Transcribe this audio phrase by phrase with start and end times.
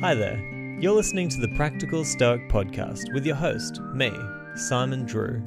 [0.00, 0.38] Hi there.
[0.80, 4.12] You're listening to the Practical Stoic Podcast with your host, me,
[4.54, 5.42] Simon Drew.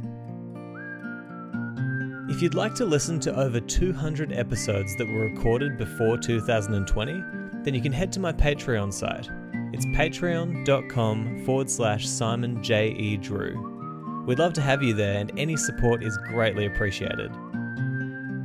[2.30, 7.24] If you'd like to listen to over 200 episodes that were recorded before 2020,
[7.64, 9.30] then you can head to my Patreon site.
[9.74, 12.90] It's patreon.com forward slash Simon J.
[12.90, 13.18] E.
[13.18, 14.24] Drew.
[14.26, 17.32] We'd love to have you there, and any support is greatly appreciated.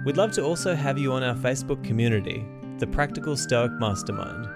[0.05, 2.45] We'd love to also have you on our Facebook community,
[2.79, 4.49] the Practical Stoic Mastermind.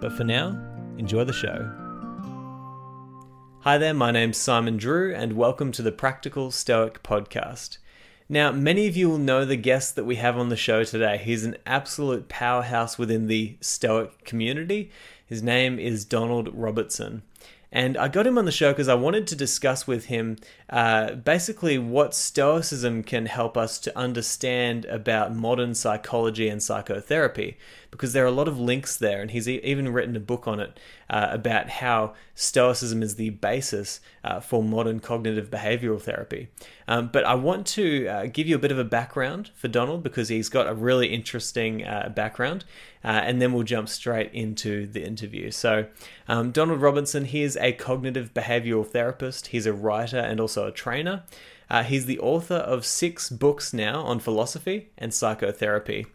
[0.00, 0.58] But for now,
[0.98, 1.72] enjoy the show.
[3.60, 7.78] Hi there, my name's Simon Drew, and welcome to the Practical Stoic Podcast.
[8.28, 11.16] Now, many of you will know the guest that we have on the show today.
[11.16, 14.90] He's an absolute powerhouse within the Stoic community.
[15.24, 17.22] His name is Donald Robertson.
[17.72, 20.36] And I got him on the show because I wanted to discuss with him
[20.70, 27.58] uh, basically what Stoicism can help us to understand about modern psychology and psychotherapy,
[27.90, 29.20] because there are a lot of links there.
[29.20, 34.00] And he's even written a book on it uh, about how Stoicism is the basis
[34.24, 36.48] uh, for modern cognitive behavioral therapy.
[36.88, 40.02] Um, but I want to uh, give you a bit of a background for Donald
[40.02, 42.64] because he's got a really interesting uh, background.
[43.04, 45.50] Uh, and then we'll jump straight into the interview.
[45.52, 45.86] So,
[46.26, 50.72] um, Donald Robinson, he is a cognitive behavioral therapist, he's a writer and also a
[50.72, 51.22] trainer.
[51.68, 56.06] Uh, he's the author of six books now on philosophy and psychotherapy.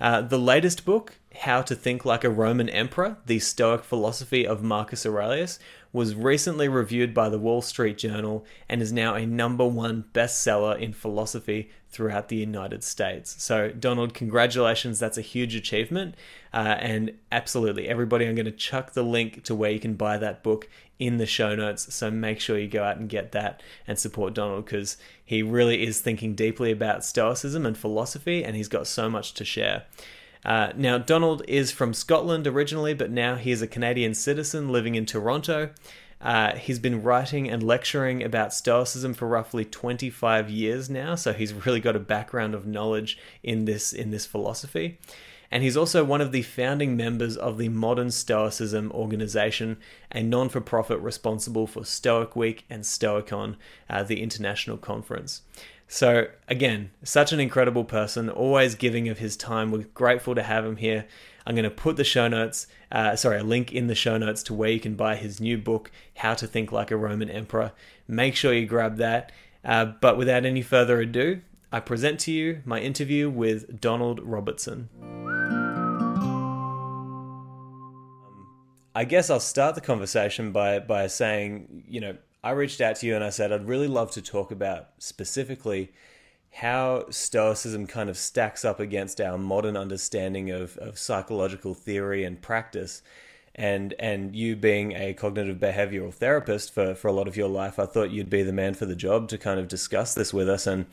[0.00, 4.62] Uh, the latest book, How to Think Like a Roman Emperor The Stoic Philosophy of
[4.62, 5.58] Marcus Aurelius,
[5.92, 10.78] was recently reviewed by the Wall Street Journal and is now a number one bestseller
[10.78, 13.42] in philosophy throughout the United States.
[13.42, 14.98] So, Donald, congratulations.
[14.98, 16.14] That's a huge achievement.
[16.52, 20.18] Uh, and absolutely, everybody, I'm going to chuck the link to where you can buy
[20.18, 21.94] that book in the show notes.
[21.94, 25.86] So, make sure you go out and get that and support Donald because he really
[25.86, 29.84] is thinking deeply about Stoicism and philosophy, and he's got so much to share.
[30.44, 34.94] Uh, now, Donald is from Scotland originally, but now he is a Canadian citizen living
[34.94, 35.70] in Toronto.
[36.20, 41.52] Uh, he's been writing and lecturing about Stoicism for roughly 25 years now, so he's
[41.66, 44.98] really got a background of knowledge in this in this philosophy.
[45.50, 49.78] And he's also one of the founding members of the Modern Stoicism organization,
[50.12, 53.56] a non for profit responsible for Stoic Week and Stoicon,
[53.88, 55.42] uh, the international conference.
[55.90, 59.70] So, again, such an incredible person, always giving of his time.
[59.70, 61.06] We're grateful to have him here.
[61.46, 64.42] I'm going to put the show notes, uh, sorry, a link in the show notes
[64.44, 67.72] to where you can buy his new book, How to Think Like a Roman Emperor.
[68.06, 69.32] Make sure you grab that.
[69.64, 71.40] Uh, but without any further ado,
[71.72, 74.90] I present to you my interview with Donald Robertson.
[78.94, 83.06] I guess I'll start the conversation by by saying, you know, I reached out to
[83.06, 85.92] you and I said I'd really love to talk about specifically
[86.50, 92.40] how Stoicism kind of stacks up against our modern understanding of, of psychological theory and
[92.40, 93.02] practice.
[93.54, 97.80] And and you being a cognitive behavioral therapist for, for a lot of your life,
[97.80, 100.48] I thought you'd be the man for the job to kind of discuss this with
[100.48, 100.68] us.
[100.68, 100.86] And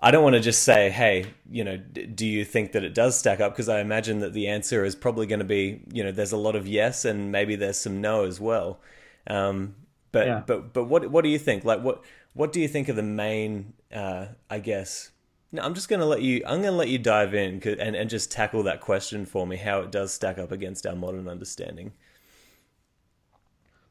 [0.00, 3.18] I don't want to just say, hey, you know, do you think that it does
[3.18, 3.52] stack up?
[3.52, 6.36] Because I imagine that the answer is probably going to be, you know, there's a
[6.36, 8.80] lot of yes and maybe there's some no as well.
[9.26, 9.74] Um,
[10.14, 10.42] but yeah.
[10.46, 11.64] but but what what do you think?
[11.64, 12.02] Like what
[12.32, 13.74] what do you think are the main?
[13.94, 15.10] Uh, I guess.
[15.52, 16.42] No, I'm just gonna let you.
[16.46, 19.56] I'm gonna let you dive in and and just tackle that question for me.
[19.56, 21.92] How it does stack up against our modern understanding.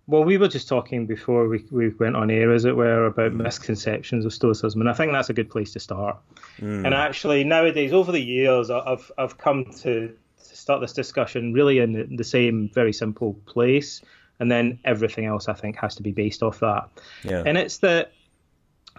[0.06, 3.31] Well, we were just talking before we, we went on air, as it were, about
[3.31, 3.38] mm.
[3.38, 6.17] misconceptions of Stoicism, and I think that's a good place to start.
[6.59, 6.85] Mm.
[6.85, 12.17] And actually, nowadays, over the years, I've I've come to start this discussion really in
[12.17, 14.01] the same very simple place,
[14.44, 16.90] and then everything else I think has to be based off that.
[17.24, 17.44] Yeah.
[17.46, 18.12] And it's that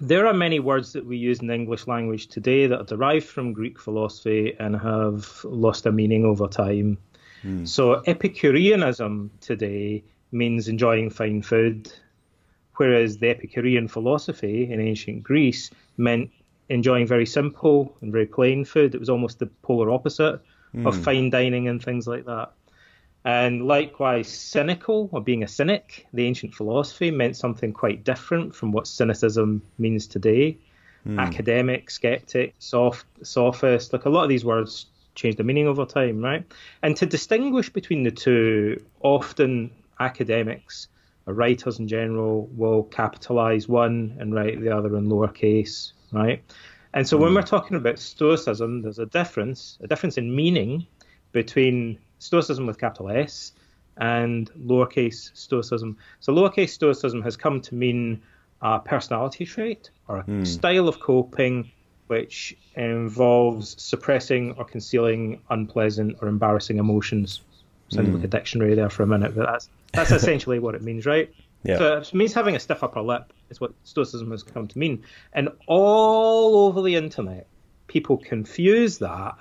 [0.01, 3.27] there are many words that we use in the English language today that are derived
[3.27, 6.97] from Greek philosophy and have lost their meaning over time.
[7.45, 7.69] Mm.
[7.69, 11.93] So Epicureanism today means enjoying fine food,
[12.77, 16.31] whereas the Epicurean philosophy in ancient Greece meant
[16.71, 18.95] enjoying very simple and very plain food.
[18.95, 20.41] It was almost the polar opposite
[20.75, 20.89] mm.
[20.89, 21.03] of hmm.
[21.03, 22.55] fine dining and things like that.
[23.25, 28.71] And likewise, cynical or being a cynic, the ancient philosophy meant something quite different from
[28.71, 30.59] what cynicism means today.
[31.07, 31.19] Mm.
[31.19, 36.23] Academic, skeptic, soft, sophist, like a lot of these words change the meaning over time,
[36.23, 36.45] right?
[36.83, 40.89] And to distinguish between the two, often academics
[41.27, 46.43] or writers in general will capitalize one and write the other in lowercase, right?
[46.93, 47.21] And so mm.
[47.21, 47.37] when hmm.
[47.37, 50.87] we're talking about Stoicism, there's a difference, a difference in meaning
[51.33, 53.53] between Stoicism with capital S
[53.97, 55.97] and lowercase Stoicism.
[56.21, 58.23] So lowercase Stoicism has come to mean
[58.63, 60.47] a personality trait or a mm.
[60.47, 61.71] style of coping
[62.07, 67.41] which involves suppressing or concealing unpleasant or embarrassing emotions.
[67.89, 68.15] Sounded mm.
[68.17, 71.33] like a dictionary there for a minute, but that's that's essentially what it means, right?
[71.63, 71.79] Yeah.
[71.79, 75.05] So it means having a stiff upper lip is what Stoicism has come to mean.
[75.33, 77.47] And all over the internet,
[77.87, 79.37] people confuse that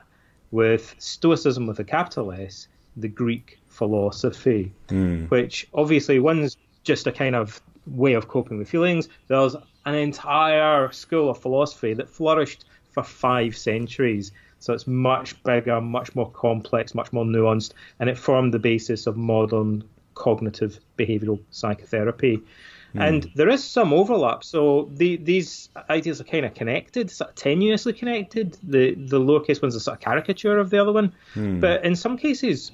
[0.51, 5.29] with Stoicism with a capital S, the Greek philosophy, mm.
[5.29, 9.09] which obviously one's just a kind of way of coping with feelings.
[9.27, 9.55] There's
[9.85, 14.31] an entire school of philosophy that flourished for five centuries.
[14.59, 19.07] So it's much bigger, much more complex, much more nuanced, and it formed the basis
[19.07, 19.83] of modern
[20.15, 22.41] cognitive behavioral psychotherapy.
[22.95, 23.07] Mm.
[23.07, 24.43] And there is some overlap.
[24.43, 28.57] So the, these ideas are kind of connected, sort of tenuously connected.
[28.63, 31.13] The the lowercase one's a sort of caricature of the other one.
[31.35, 31.59] Mm.
[31.59, 32.71] But in some cases,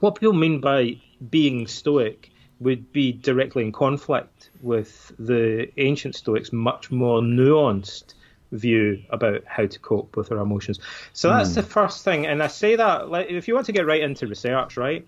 [0.00, 1.00] what people mean by
[1.30, 2.30] being stoic
[2.60, 8.14] would be directly in conflict with the ancient Stoics' much more nuanced
[8.50, 10.80] view about how to cope with our emotions.
[11.12, 11.56] So that's mm.
[11.56, 12.26] the first thing.
[12.26, 15.06] And I say that like, if you want to get right into research, right,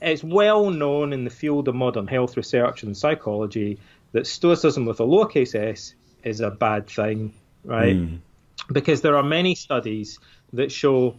[0.00, 3.78] it's well known in the field of modern health research and psychology
[4.12, 5.94] that Stoicism with a lowercase s
[6.24, 7.34] is a bad thing,
[7.64, 7.96] right?
[7.96, 8.18] Mm.
[8.72, 10.18] Because there are many studies
[10.52, 11.16] that show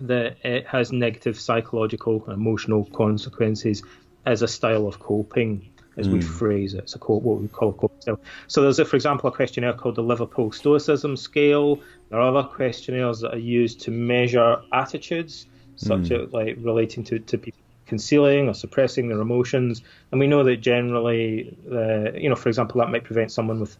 [0.00, 3.82] that it has negative psychological and emotional consequences
[4.26, 6.14] as a style of coping, as mm.
[6.14, 6.26] we hmm.
[6.26, 6.84] phrase it.
[6.84, 8.20] It's a what we call a coping style.
[8.48, 11.80] So there's, a, for example, a questionnaire called the Liverpool Stoicism Scale.
[12.08, 15.46] There are other questionnaires that are used to measure attitudes,
[15.76, 16.24] such mm.
[16.26, 19.82] as like relating to, to people concealing or suppressing their emotions.
[20.10, 23.76] And we know that generally, uh, you know, for example, that might prevent someone with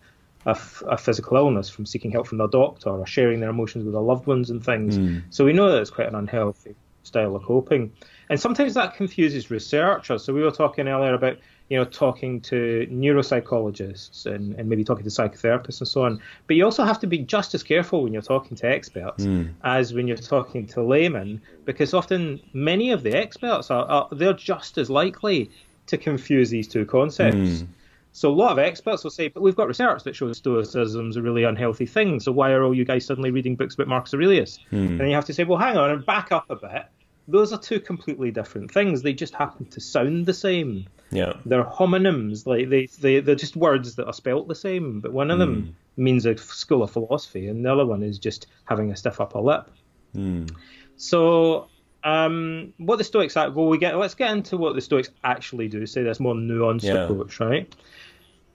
[0.46, 3.84] a, f- a physical illness from seeking help from their doctor or sharing their emotions
[3.84, 4.98] with their loved ones and things.
[4.98, 5.22] Mm.
[5.30, 7.92] So we know that it's quite an unhealthy style of coping.
[8.30, 10.24] And sometimes that confuses researchers.
[10.24, 11.38] So we were talking earlier about,
[11.68, 16.20] you know, talking to neuropsychologists and, and maybe talking to psychotherapists and so on.
[16.46, 19.52] But you also have to be just as careful when you're talking to experts mm.
[19.62, 24.32] as when you're talking to laymen, because often many of the experts are, are they're
[24.32, 25.50] just as likely
[25.86, 27.36] to confuse these two concepts.
[27.36, 27.66] Mm.
[28.14, 31.22] So a lot of experts will say, but we've got research that shows stoicism's a
[31.22, 32.20] really unhealthy thing.
[32.20, 34.60] So why are all you guys suddenly reading books about Marcus Aurelius?
[34.70, 35.00] Mm.
[35.00, 36.86] And you have to say, well, hang on and back up a bit.
[37.26, 39.02] Those are two completely different things.
[39.02, 40.86] They just happen to sound the same.
[41.10, 41.32] Yeah.
[41.44, 45.00] They're homonyms, like they, they they're just words that are spelt the same.
[45.00, 45.72] But one of them mm.
[46.00, 49.40] means a school of philosophy, and the other one is just having a stiff upper
[49.40, 49.68] lip.
[50.14, 50.54] Mm.
[50.96, 51.68] So
[52.04, 55.86] um, what the Stoics well we get let's get into what the Stoics actually do.
[55.86, 57.04] Say this more nuanced yeah.
[57.04, 57.74] approach, right?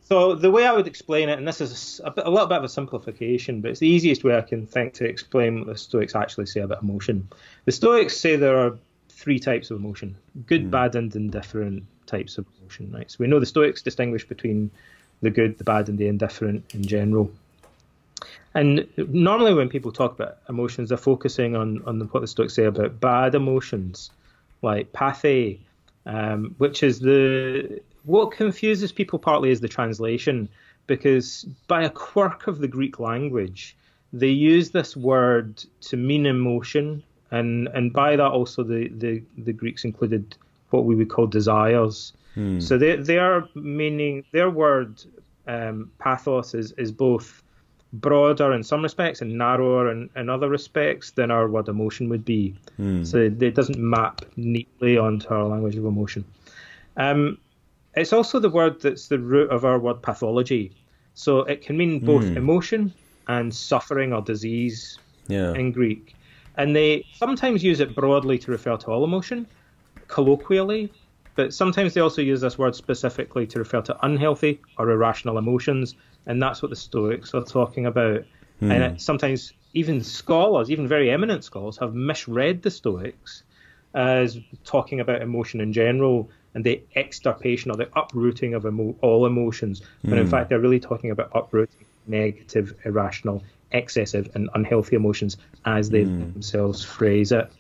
[0.04, 2.58] So the way I would explain it, and this is a, bit, a, little bit
[2.58, 5.78] of a simplification, but it's the easiest way I can think to explain what the
[5.78, 7.28] Stoics actually say about emotion.
[7.66, 8.78] The Stoics say there are
[9.10, 10.16] three types of emotion:
[10.46, 10.72] good, mm.
[10.72, 12.92] bad, and indifferent types of emotion.
[12.92, 13.10] Right.
[13.10, 14.70] So we know the Stoics distinguish between
[15.22, 17.32] the good, the bad, and the indifferent in general.
[18.54, 22.66] And normally, when people talk about emotions, they're focusing on on what the Stoics say
[22.66, 24.12] about bad emotions,
[24.62, 25.58] like pathe,
[26.06, 30.50] um, which is the what confuses people partly is the translation,
[30.88, 33.76] because by a quirk of the Greek language,
[34.12, 39.54] they use this word to mean emotion, and, and by that also the, the, the
[39.54, 40.36] Greeks included
[40.72, 42.14] what we would call desires.
[42.34, 42.60] Hmm.
[42.60, 45.04] So they they are meaning their word
[45.48, 47.44] um, pathos is, is both
[47.94, 52.24] broader in some respects and narrower in, in other respects than our word emotion would
[52.24, 52.56] be.
[52.78, 53.04] Hmm.
[53.04, 56.24] So it doesn't map neatly onto our language of emotion.
[56.98, 57.38] Um,
[57.96, 60.72] it's also the word that's the root of our word pathology.
[61.16, 62.36] So it can mean both mm.
[62.38, 62.94] emotion
[63.28, 65.54] and suffering or disease yeah.
[65.54, 66.16] in Greek.
[66.56, 69.48] And they sometimes use it broadly to refer to all emotion,
[70.08, 70.92] colloquially,
[71.36, 75.96] but sometimes they also use this word specifically to refer to unhealthy or irrational emotions.
[76.26, 78.24] And that's what the Stoics are talking about.
[78.62, 78.74] Mm.
[78.74, 83.44] And it, sometimes even scholars, even very eminent scholars, have misread the Stoics
[83.94, 89.26] as talking about emotion in general and the extirpation or the uprooting of emo- all
[89.26, 89.82] emotions.
[90.02, 90.32] When in hmm.
[90.32, 96.34] fact, they're really talking about uprooting negative, irrational, excessive, and unhealthy emotions as they mm.
[96.34, 97.52] themselves phrase it.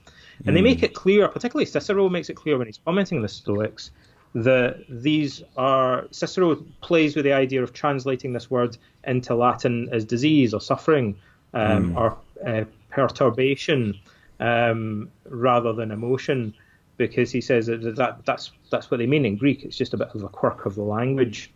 [0.45, 0.53] And mm.
[0.53, 3.91] they make it clear, particularly Cicero makes it clear when he's commenting on the Stoics,
[4.35, 10.05] that these are Cicero plays with the idea of translating this word into Latin as
[10.05, 11.15] disease or suffering
[11.53, 11.97] um, mm.
[11.97, 13.99] or uh, perturbation
[14.39, 16.53] um, rather than emotion
[16.97, 19.63] because he says that, that that's that's what they mean in Greek.
[19.63, 21.51] It's just a bit of a quirk of the language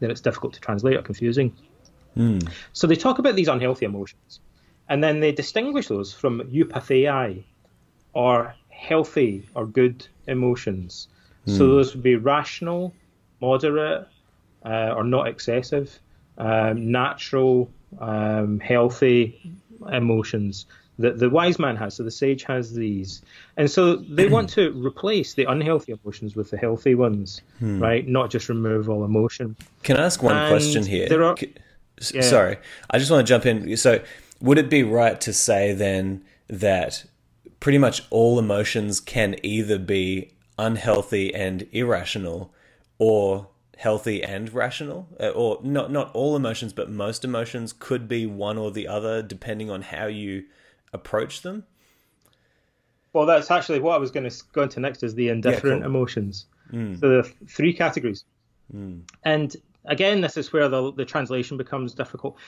[0.00, 1.54] that it's difficult to translate or confusing.
[2.16, 2.50] Mm.
[2.72, 4.40] So they talk about these unhealthy emotions,
[4.88, 7.44] and then they distinguish those from eupathei,
[8.12, 11.08] or healthy or good emotions.
[11.46, 11.58] Mm.
[11.58, 12.94] So those would be rational,
[13.40, 14.08] moderate,
[14.64, 15.98] uh, or not excessive,
[16.38, 19.52] um, natural, um, healthy
[19.90, 20.66] emotions
[20.98, 21.94] that the wise man has.
[21.94, 23.22] So the sage has these,
[23.56, 27.82] and so they want to replace the unhealthy emotions with the healthy ones, hmm.
[27.82, 28.06] right?
[28.06, 29.56] Not just remove all emotion.
[29.82, 31.08] Can I ask one and question here?
[31.08, 31.36] There are,
[32.12, 32.20] yeah.
[32.20, 32.58] Sorry,
[32.90, 33.76] I just want to jump in.
[33.76, 34.02] So,
[34.40, 37.04] would it be right to say then that
[37.60, 42.52] pretty much all emotions can either be unhealthy and irrational,
[42.98, 48.26] or healthy and rational, uh, or not not all emotions, but most emotions could be
[48.26, 50.44] one or the other depending on how you
[50.92, 51.64] approach them.
[53.12, 55.86] Well, that's actually what I was going to go into next is the indifferent yeah,
[55.86, 55.96] cool.
[55.96, 56.46] emotions.
[56.72, 57.00] Mm.
[57.00, 58.24] So the three categories,
[58.74, 59.00] mm.
[59.24, 59.56] and
[59.90, 62.38] again, this is where the the translation becomes difficult.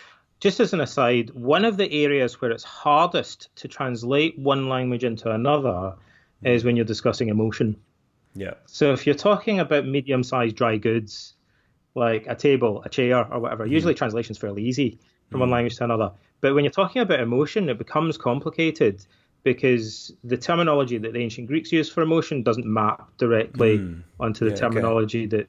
[0.40, 5.04] Just as an aside, one of the areas where it's hardest to translate one language
[5.04, 5.94] into another
[6.42, 7.76] is when you're discussing emotion.
[8.34, 8.54] Yeah.
[8.66, 11.34] So if you're talking about medium-sized dry goods,
[11.94, 13.70] like a table, a chair, or whatever, mm.
[13.70, 14.98] usually translation's fairly easy
[15.30, 15.42] from mm.
[15.42, 16.10] one language to another.
[16.40, 19.04] But when you're talking about emotion, it becomes complicated
[19.44, 24.02] because the terminology that the ancient Greeks used for emotion doesn't map directly mm.
[24.18, 25.36] onto the yeah, terminology okay.
[25.36, 25.48] that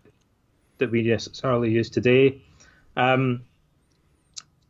[0.84, 2.42] that we necessarily use today.
[2.98, 3.44] Um,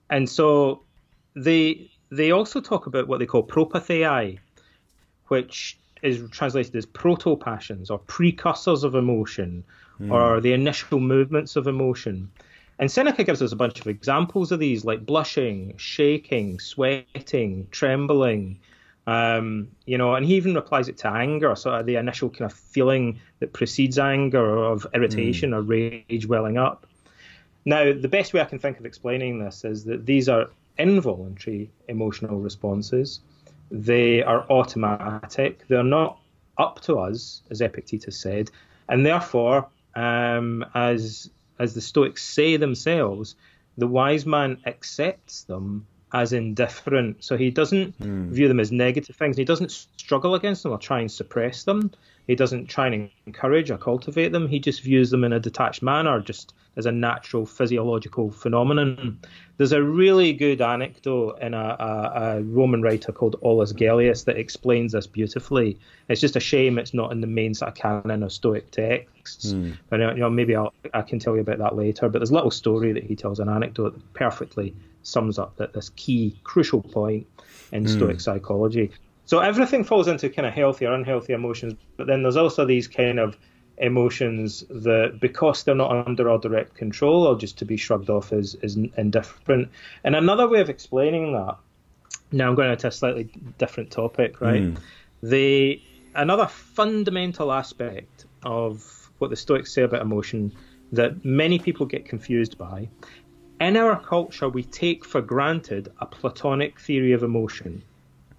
[0.09, 0.83] and so
[1.35, 4.37] they they also talk about what they call propathei,
[5.27, 9.63] which is translated as proto passions or precursors of emotion
[9.99, 10.11] mm.
[10.11, 12.29] or the initial movements of emotion.
[12.77, 18.59] And Seneca gives us a bunch of examples of these, like blushing, shaking, sweating, trembling.
[19.05, 22.49] Um, you know, and he even replies it to anger, sort of the initial kind
[22.49, 25.55] of feeling that precedes anger of irritation mm.
[25.55, 26.87] or rage welling up.
[27.65, 31.69] Now, the best way I can think of explaining this is that these are involuntary
[31.87, 33.19] emotional responses
[33.73, 35.67] they are automatic.
[35.67, 36.19] They're not
[36.57, 38.51] up to us, as Epictetus said,
[38.87, 41.29] and therefore, um, as
[41.59, 43.35] as the Stoics say themselves,
[43.77, 47.23] the wise man accepts them as indifferent.
[47.23, 48.29] So he doesn't mm.
[48.29, 49.35] view them as negative things.
[49.35, 51.91] He doesn't struggle against them or try and suppress them.
[52.27, 54.47] He doesn't try and encourage or cultivate them.
[54.47, 59.19] He just views them in a detached manner, just as a natural physiological phenomenon.
[59.57, 64.37] There's a really good anecdote in a, a, a Roman writer called Aulus Gellius that
[64.37, 65.77] explains this beautifully.
[66.07, 69.51] It's just a shame it's not in the main sort of canon of Stoic texts.
[69.51, 69.77] Mm.
[69.89, 72.07] But you know, maybe I'll, I can tell you about that later.
[72.07, 75.73] But there's a little story that he tells, an anecdote that perfectly sums up that
[75.73, 77.27] this key, crucial point
[77.71, 77.89] in mm.
[77.89, 78.91] Stoic psychology.
[79.25, 82.87] So everything falls into kind of healthy or unhealthy emotions, but then there's also these
[82.87, 83.37] kind of
[83.77, 88.33] emotions that, because they're not under our direct control, or just to be shrugged off
[88.33, 89.69] as, as indifferent.
[90.03, 91.57] And another way of explaining that,
[92.31, 94.61] now I'm going into a slightly different topic, right?
[94.61, 94.77] Mm.
[95.21, 95.81] The
[96.15, 100.51] another fundamental aspect of what the Stoics say about emotion
[100.91, 102.89] that many people get confused by.
[103.63, 107.83] In our culture, we take for granted a Platonic theory of emotion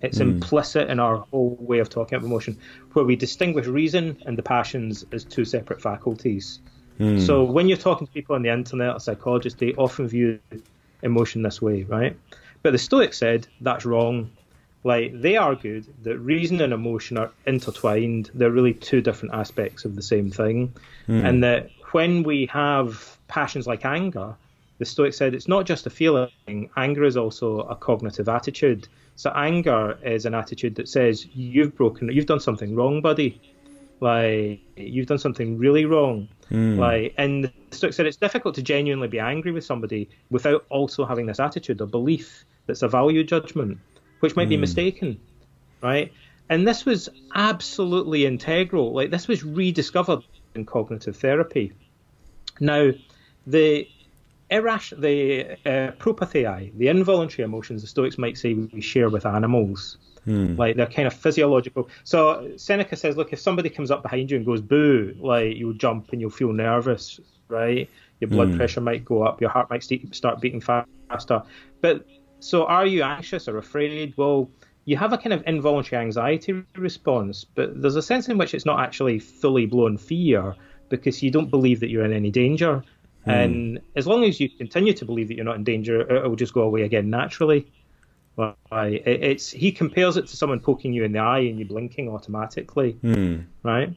[0.04, 0.32] it's mm.
[0.32, 2.58] implicit in our whole way of talking about emotion,
[2.92, 6.60] where we distinguish reason and the passions as two separate faculties.
[7.00, 7.24] Mm.
[7.26, 10.40] So when you're talking to people on the internet or psychologists, they often view
[11.02, 12.16] emotion this way, right?
[12.62, 14.30] But the Stoics said that's wrong.
[14.84, 18.30] Like they argued that reason and emotion are intertwined.
[18.34, 20.74] They're really two different aspects of the same thing,
[21.08, 21.24] mm.
[21.24, 24.36] and that when we have passions like anger,
[24.78, 26.70] the Stoics said it's not just a feeling.
[26.76, 28.88] Anger is also a cognitive attitude.
[29.16, 33.40] So anger is an attitude that says you've broken, you've done something wrong, buddy.
[34.00, 36.28] Like you've done something really wrong.
[36.50, 36.78] Mm.
[36.78, 41.04] Like, and the Stoic said it's difficult to genuinely be angry with somebody without also
[41.06, 43.78] having this attitude or belief that's a value judgment,
[44.20, 44.50] which might mm.
[44.50, 44.62] be hmm.
[44.62, 45.20] mistaken,
[45.82, 46.12] right?
[46.48, 48.92] And this was absolutely integral.
[48.92, 51.72] Like this was rediscovered in cognitive therapy.
[52.60, 52.90] Now,
[53.46, 53.88] the
[54.50, 59.98] irrational, the uh, propathei, the involuntary emotions the Stoics might say we share with animals.
[60.24, 60.56] Hmm.
[60.56, 61.88] Like they're kind of physiological.
[62.04, 65.74] So Seneca says, look, if somebody comes up behind you and goes boo, like you'll
[65.74, 67.90] jump and you'll feel nervous, right?
[68.20, 68.56] Your blood hmm.
[68.56, 71.42] pressure might go up, your heart might start beating faster.
[71.80, 72.06] But
[72.40, 74.14] so are you anxious or afraid?
[74.16, 74.50] Well,
[74.84, 78.66] you have a kind of involuntary anxiety response, but there's a sense in which it's
[78.66, 80.54] not actually fully blown fear
[80.88, 82.82] because you don't believe that you're in any danger.
[83.26, 83.44] Mm.
[83.44, 86.36] And as long as you continue to believe that you're not in danger, it will
[86.36, 87.66] just go away again naturally.
[88.36, 89.00] Right?
[89.06, 92.98] It's he compares it to someone poking you in the eye and you blinking automatically,
[93.02, 93.44] mm.
[93.62, 93.94] right?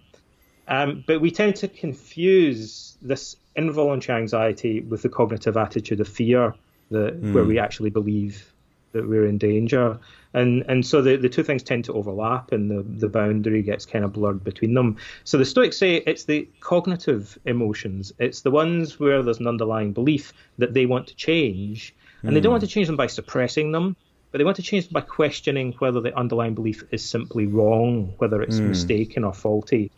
[0.68, 6.54] Um, but we tend to confuse this involuntary anxiety with the cognitive attitude of fear,
[6.92, 7.34] that mm.
[7.34, 8.54] where we actually believe
[8.94, 10.00] that we're in danger.
[10.34, 13.86] And and so the, the two things tend to overlap and the, the boundary gets
[13.86, 14.98] kind of blurred between them.
[15.24, 19.94] So the Stoics say it's the cognitive emotions, it's the ones where there's an underlying
[19.94, 21.96] belief that they want to change.
[22.22, 22.34] And mm.
[22.34, 23.96] they don't want to change them by suppressing them.
[24.32, 28.14] but they want to change them by questioning whether the underlying belief is simply wrong,
[28.18, 28.70] whether it's mm.
[28.70, 29.92] mistaken or faulty,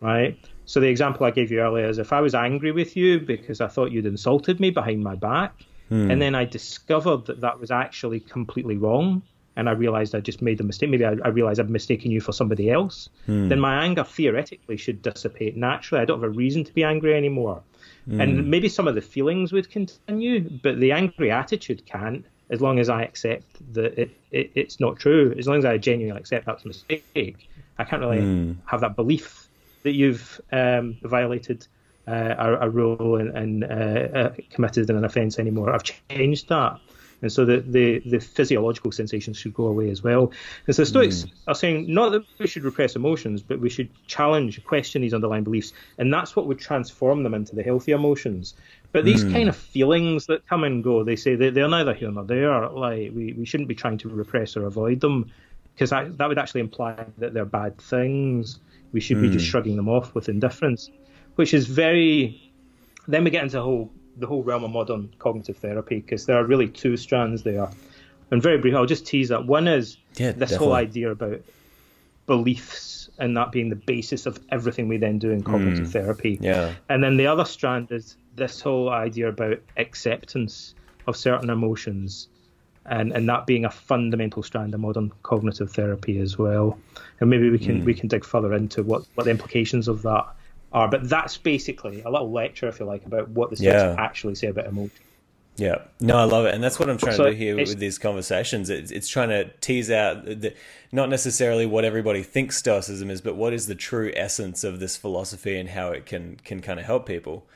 [0.00, 0.38] right?
[0.66, 3.60] So the example I gave you earlier is if I was angry with you because
[3.60, 6.10] I thought you'd insulted me behind my back, mm.
[6.10, 9.22] and then I discovered that that was actually completely wrong,
[9.56, 12.20] and I realized I just made a mistake, maybe I, I realized I've mistaken you
[12.20, 13.48] for somebody else, mm.
[13.48, 16.02] then my anger theoretically should dissipate naturally.
[16.02, 17.62] I don't have a reason to be angry anymore.
[18.08, 18.22] Mm.
[18.22, 22.78] And maybe some of the feelings would continue, but the angry attitude can't as long
[22.78, 25.34] as I accept that it, it, it's not true.
[25.38, 28.56] As long as I genuinely accept that's a mistake, I can't really mm.
[28.66, 29.48] have that belief
[29.82, 31.66] that you've um, violated
[32.08, 35.72] uh, a, a, rule and, and uh, uh, committed in an offence anymore.
[35.72, 36.80] I've changed that
[37.22, 40.32] and so the, the, the physiological sensations should go away as well.
[40.66, 41.32] And so Stoics mm.
[41.46, 45.44] are saying not that we should repress emotions, but we should challenge, question these underlying
[45.44, 48.54] beliefs, and that's what would transform them into the healthy emotions.
[48.90, 49.32] But these mm.
[49.32, 52.68] kind of feelings that come and go, they say they, they're neither here nor there.
[52.68, 55.30] Like we, we shouldn't be trying to repress or avoid them,
[55.74, 58.58] because that, that would actually imply that they're bad things.
[58.90, 59.22] We should mm.
[59.22, 59.50] be just hmm.
[59.50, 60.90] shrugging them off with indifference,
[61.36, 62.38] which is very.
[63.08, 66.44] Then we get into whole the whole realm of modern cognitive therapy because there are
[66.44, 67.68] really two strands there.
[68.30, 69.46] And very brief, I'll just tease that.
[69.46, 70.66] One is yeah, this definitely.
[70.66, 71.42] whole idea about
[72.26, 75.92] beliefs and that being the basis of everything we then do in cognitive mm.
[75.92, 76.38] therapy.
[76.40, 76.72] Yeah.
[76.88, 80.74] And then the other strand is this whole idea about acceptance
[81.06, 82.28] of certain emotions
[82.86, 86.78] and, and that being a fundamental strand of modern cognitive therapy as well.
[87.20, 87.84] And maybe we can mm.
[87.84, 90.26] we can dig further into what, what the implications of that
[90.72, 90.88] are.
[90.88, 93.94] But that's basically a little lecture, if you like, about what the Stoics yeah.
[93.98, 94.98] actually say about emotion.
[95.56, 97.78] Yeah, no, I love it, and that's what I'm trying so to do here with
[97.78, 98.70] these conversations.
[98.70, 100.54] It's, it's trying to tease out the,
[100.92, 104.96] not necessarily what everybody thinks Stoicism is, but what is the true essence of this
[104.96, 107.46] philosophy and how it can can kind of help people.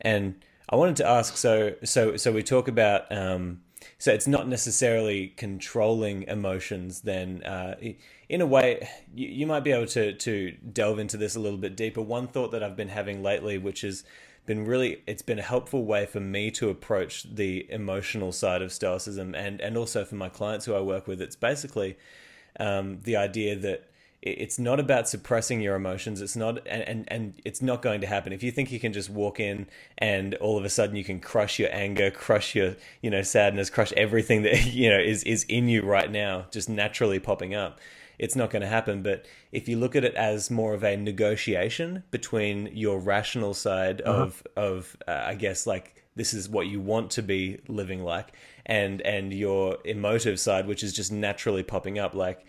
[0.00, 0.36] And
[0.68, 3.62] I wanted to ask, so so so we talk about um,
[3.98, 7.00] so it's not necessarily controlling emotions.
[7.00, 7.74] Then uh,
[8.32, 11.58] in a way, you, you might be able to to delve into this a little
[11.58, 12.00] bit deeper.
[12.00, 14.04] One thought that I've been having lately, which has
[14.46, 18.72] been really, it's been a helpful way for me to approach the emotional side of
[18.72, 21.20] Stoicism, and and also for my clients who I work with.
[21.20, 21.98] It's basically
[22.58, 23.90] um, the idea that
[24.22, 28.06] it's not about suppressing your emotions it's not and, and and it's not going to
[28.06, 29.66] happen if you think you can just walk in
[29.98, 33.68] and all of a sudden you can crush your anger crush your you know sadness
[33.68, 37.80] crush everything that you know is is in you right now just naturally popping up
[38.22, 39.02] it's not going to happen.
[39.02, 44.00] But if you look at it as more of a negotiation between your rational side
[44.00, 44.22] uh-huh.
[44.22, 48.32] of of uh, I guess like this is what you want to be living like,
[48.64, 52.46] and and your emotive side, which is just naturally popping up, like,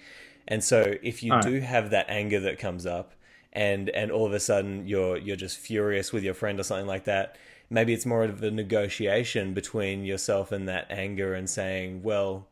[0.48, 3.16] and so if you do have that anger that comes up,
[3.52, 6.88] and and all of a sudden you're you're just furious with your friend or something
[6.88, 7.36] like that
[7.70, 12.46] maybe it's more of a negotiation between yourself and that anger and saying, well,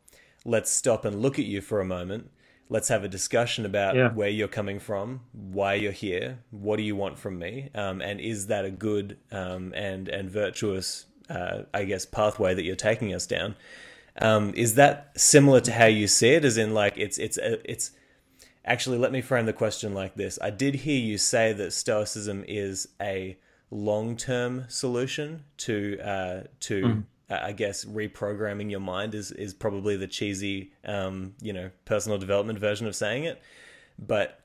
[0.45, 2.31] let's stop and look at you for a moment
[2.71, 4.11] let's have a discussion about yeah.
[4.13, 8.21] where you're coming from, why you're here, what do you want from me, um, and
[8.21, 13.13] is that a good um, and and virtuous, uh, I guess, pathway that you're taking
[13.13, 13.55] us down?
[14.19, 16.45] Um, is that similar to how you see it?
[16.45, 17.91] As in, like it's it's uh, it's
[18.63, 18.97] actually.
[18.97, 22.87] Let me frame the question like this: I did hear you say that Stoicism is
[23.01, 23.37] a
[23.69, 27.03] long-term solution to uh, to mm.
[27.31, 32.59] I guess reprogramming your mind is is probably the cheesy, um, you know, personal development
[32.59, 33.41] version of saying it.
[33.97, 34.41] But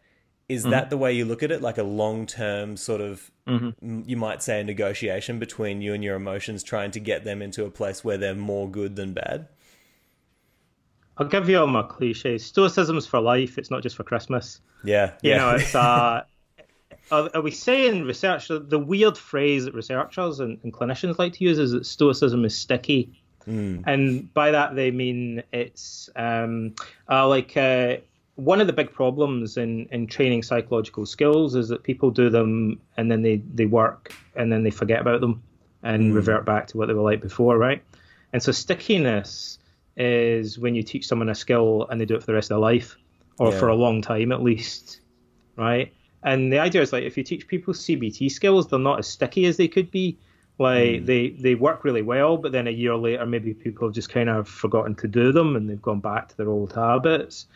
[0.48, 0.70] is mm-hmm.
[0.70, 4.02] that the way you look at it, like a long term sort of, mm-hmm.
[4.06, 7.64] you might say, a negotiation between you and your emotions, trying to get them into
[7.64, 9.48] a place where they're more good than bad?
[11.18, 12.44] I'll give you all my cliches.
[12.44, 13.58] Stoicism's for life.
[13.58, 14.60] It's not just for Christmas.
[14.84, 15.36] Yeah, you yeah.
[15.38, 16.24] know, it's uh,
[17.10, 18.48] are, are we saying research?
[18.48, 22.56] The weird phrase that researchers and, and clinicians like to use is that stoicism is
[22.56, 23.22] sticky.
[23.48, 23.84] Mm.
[23.86, 26.74] And by that they mean it's um,
[27.08, 27.98] uh, like uh,
[28.34, 32.80] one of the big problems in, in training psychological skills is that people do them
[32.96, 35.42] and then they, they work and then they forget about them
[35.82, 36.14] and mm.
[36.14, 37.82] revert back to what they were like before, right?
[38.32, 39.58] And so stickiness
[39.96, 42.56] is when you teach someone a skill and they do it for the rest of
[42.56, 42.96] their life
[43.38, 43.58] or yeah.
[43.58, 45.00] for a long time at least,
[45.56, 45.92] right?
[46.26, 49.46] And the idea is like if you teach people CBT skills, they're not as sticky
[49.46, 50.18] as they could be.
[50.58, 51.06] Like mm.
[51.06, 54.28] they they work really well, but then a year later, maybe people have just kind
[54.28, 57.46] of forgotten to do them and they've gone back to their old habits.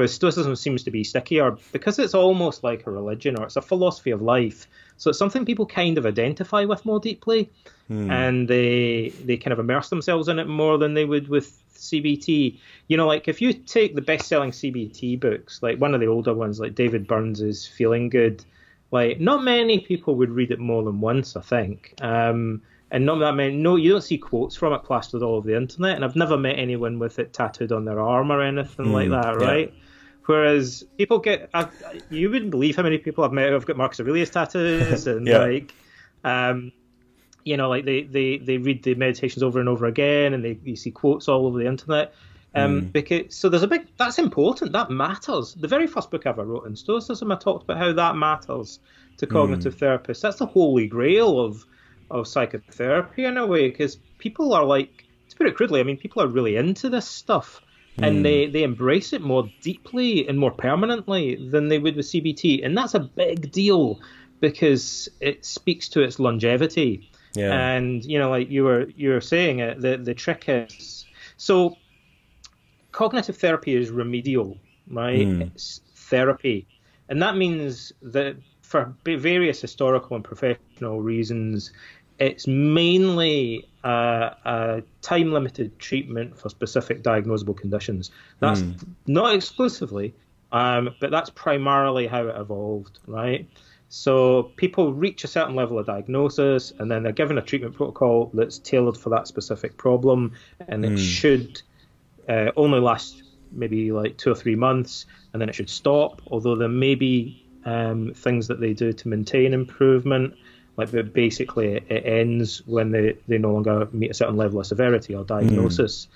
[0.00, 3.60] Whereas Stoicism seems to be stickier because it's almost like a religion or it's a
[3.60, 4.66] philosophy of life.
[4.96, 7.50] So it's something people kind of identify with more deeply,
[7.90, 8.10] mm.
[8.10, 12.58] and they they kind of immerse themselves in it more than they would with CBT.
[12.88, 16.32] You know, like if you take the best-selling CBT books, like one of the older
[16.32, 18.42] ones, like David Burns's Feeling Good,
[18.90, 21.36] like not many people would read it more than once.
[21.36, 21.92] I think.
[22.00, 23.54] Um, and not that many.
[23.54, 26.38] No, you don't see quotes from it plastered all over the internet, and I've never
[26.38, 29.70] met anyone with it tattooed on their arm or anything mm, like that, right?
[29.74, 29.80] Yeah.
[30.30, 31.66] Whereas people get, I,
[32.08, 35.38] you wouldn't believe how many people I've met who've got Marcus Aurelius tattoos, and yeah.
[35.38, 35.74] like,
[36.22, 36.70] um,
[37.42, 40.56] you know, like they, they, they read the meditations over and over again, and they
[40.62, 42.14] you see quotes all over the internet.
[42.54, 42.92] Um, mm.
[42.92, 45.54] because so there's a big that's important that matters.
[45.54, 48.78] The very first book I ever wrote in Stoicism, I talked about how that matters
[49.16, 49.80] to cognitive mm.
[49.80, 50.20] therapists.
[50.20, 51.66] That's the holy grail of
[52.08, 55.96] of psychotherapy in a way, because people are like, to put it crudely, I mean,
[55.96, 57.60] people are really into this stuff.
[57.98, 58.06] Mm.
[58.06, 62.64] And they, they embrace it more deeply and more permanently than they would with CBT.
[62.64, 64.00] And that's a big deal
[64.40, 67.10] because it speaks to its longevity.
[67.34, 67.52] Yeah.
[67.52, 71.76] And you know, like you were you were saying, it the the trick is so
[72.92, 74.58] cognitive therapy is remedial,
[74.90, 75.26] right?
[75.26, 75.42] Mm.
[75.42, 76.66] It's therapy,
[77.08, 81.72] and that means that for various historical and professional reasons,
[82.18, 88.10] it's mainly a, a time limited treatment for specific diagnosable conditions.
[88.38, 88.86] That's mm.
[89.06, 90.14] not exclusively,
[90.52, 93.48] um, but that's primarily how it evolved, right?
[93.88, 98.30] So people reach a certain level of diagnosis, and then they're given a treatment protocol
[98.32, 100.32] that's tailored for that specific problem,
[100.68, 100.98] and it mm.
[100.98, 101.60] should
[102.28, 106.22] uh, only last maybe like two or three months, and then it should stop.
[106.28, 110.34] Although there may be um, things that they do to maintain improvement,
[110.80, 114.60] like but basically it, it, ends when they, they no longer meet a certain level
[114.60, 116.08] of severity or diagnosis.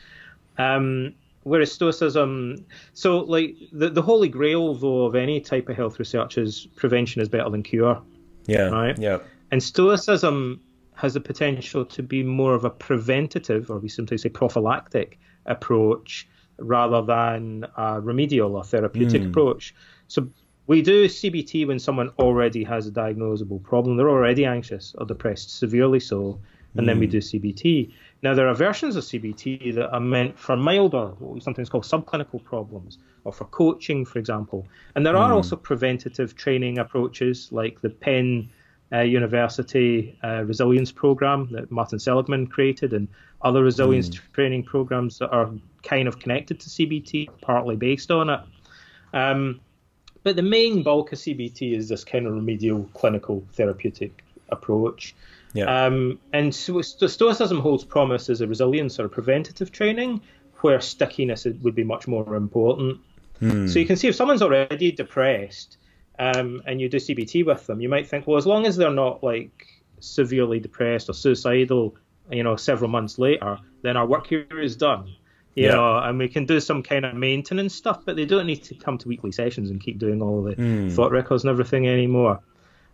[0.58, 0.76] Mm.
[0.76, 5.98] Um, whereas Stoicism, so like the the holy grail though of any type of health
[5.98, 8.00] research is prevention is better than cure.
[8.46, 8.68] Yeah.
[8.68, 8.98] Right.
[8.98, 9.18] Yeah.
[9.50, 10.60] And Stoicism
[10.94, 16.26] has the potential to be more of a preventative, or we sometimes say prophylactic approach,
[16.58, 19.28] rather than a remedial or therapeutic mm.
[19.28, 19.74] approach.
[20.08, 20.28] So
[20.66, 23.96] we do CBT when someone already has a diagnosable problem.
[23.96, 26.40] They're already anxious or depressed, severely so,
[26.74, 26.86] and mm.
[26.86, 27.12] then we hmm.
[27.12, 27.92] do CBT.
[28.22, 31.82] Now, there are versions of CBT that are meant for milder, what we sometimes call
[31.82, 34.66] subclinical problems, or for coaching, for example.
[34.94, 35.20] And there mm.
[35.20, 35.36] are hmm.
[35.36, 38.48] also preventative training approaches like the Penn
[38.92, 43.08] uh, University uh, Resilience Program that Martin Seligman created, and
[43.42, 44.20] other resilience mm.
[44.32, 45.50] training programs that are
[45.82, 48.40] kind of connected to CBT, partly based on it.
[49.12, 49.60] Um,
[50.24, 55.14] but the main bulk of CBT is this kind of remedial clinical therapeutic approach.
[55.52, 55.84] Yeah.
[55.84, 60.22] Um, and so, Stoicism holds promise as a resilience or a preventative training,
[60.62, 62.98] where stickiness would be much more important.
[63.38, 63.68] Hmm.
[63.68, 65.76] So you can see if someone's already depressed
[66.18, 68.90] um, and you do CBT with them, you might think, well, as long as they're
[68.90, 69.66] not like
[70.00, 71.96] severely depressed or suicidal,
[72.30, 75.14] you know, several months later, then our work here is done
[75.54, 75.72] you yeah.
[75.72, 78.74] know, and we can do some kind of maintenance stuff, but they don't need to
[78.74, 80.92] come to weekly sessions and keep doing all the mm.
[80.92, 82.40] thought records and everything anymore.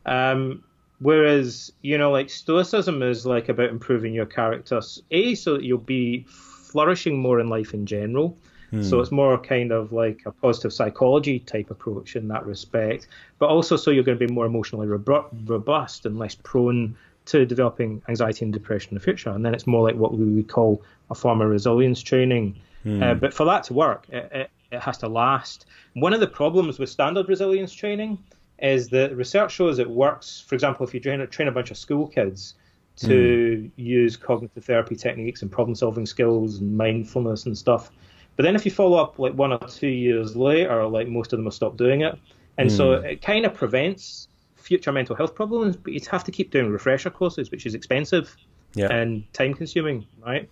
[0.05, 0.62] Um,
[1.01, 5.79] whereas, you know, like Stoicism is like about improving your character, a so that you'll
[5.79, 8.37] be flourishing more in life in general.
[8.73, 8.88] Mm.
[8.88, 13.49] So it's more kind of like a positive psychology type approach in that respect, but
[13.49, 16.96] also so you're going to be more emotionally robust and less prone
[17.31, 19.31] to developing anxiety and depression in the future.
[19.31, 22.57] And then it's more like what we would call a form of resilience training.
[22.85, 23.03] Mm.
[23.03, 25.66] Uh, but for that to work, it, it, it, has to last.
[25.95, 28.19] One of the problems with standard resilience training
[28.59, 30.45] is that research shows it works.
[30.47, 32.55] For example, if you train, train a bunch of school kids
[32.97, 33.71] to mm.
[33.77, 37.93] use cognitive therapy techniques and problem solving skills and mindfulness and stuff.
[38.37, 41.38] But then if you follow up like one or two years later, like most of
[41.38, 42.19] them will stop doing it.
[42.59, 42.77] And mm.
[42.77, 43.07] so hmm.
[43.07, 44.29] it kind of prevents
[44.70, 48.37] future mental health problems, but you'd have to keep doing refresher courses, which is expensive
[48.74, 48.87] yeah.
[48.87, 50.48] and time consuming, right?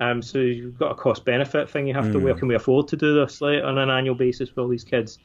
[0.00, 1.86] Um, so you've got a cost benefit thing.
[1.86, 2.12] You have mm.
[2.14, 4.68] to where can we afford to do this like, on an annual basis for all
[4.68, 5.20] these kids?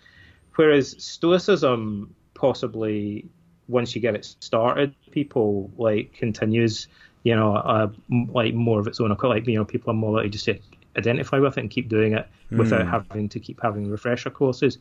[0.56, 3.26] Whereas Stoicism possibly
[3.68, 6.88] once you get it started, people like continues,
[7.24, 7.88] you know, uh,
[8.30, 9.18] like more of its own.
[9.20, 10.60] Like you know, people are more likely just to
[10.96, 12.60] identify with it and keep doing it mm.
[12.60, 14.78] without having to keep having refresher courses.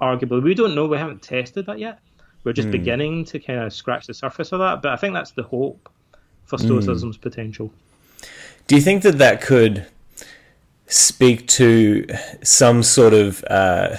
[0.00, 0.86] Arguably, we don't know.
[0.86, 1.98] We haven't tested that yet.
[2.44, 2.72] We're just mm.
[2.72, 4.82] beginning to kind of scratch the surface of that.
[4.82, 5.90] But I think that's the hope
[6.44, 6.66] for hmm.
[6.66, 7.20] Stoicism's mm.
[7.20, 7.72] potential.
[8.66, 9.86] Do you think that that could
[10.86, 12.06] speak to
[12.42, 13.96] some sort of uh,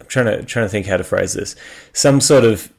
[0.00, 1.56] I'm trying to trying to think how to phrase this,
[1.92, 2.72] some sort of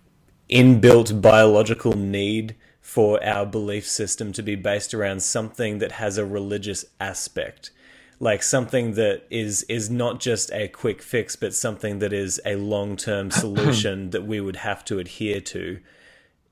[0.50, 6.26] inbuilt biological need for our belief system to be based around something that has a
[6.26, 7.72] religious aspect
[8.20, 12.56] like something that is is not just a quick fix but something that is a
[12.56, 15.80] long-term solution that we would have to adhere to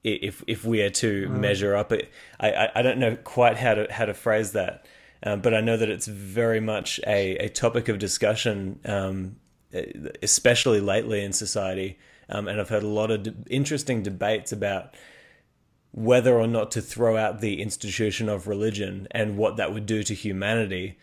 [0.03, 1.39] if if we are to mm.
[1.39, 4.85] measure up it I, I don't know quite how to how to phrase that
[5.25, 9.37] um, but I know that it's very much a, a topic of discussion um,
[10.21, 11.97] especially lately in society
[12.29, 14.95] um, and I've heard a lot of de- interesting debates about
[15.93, 20.01] whether or not to throw out the institution of religion and what that would do
[20.01, 20.97] to humanity,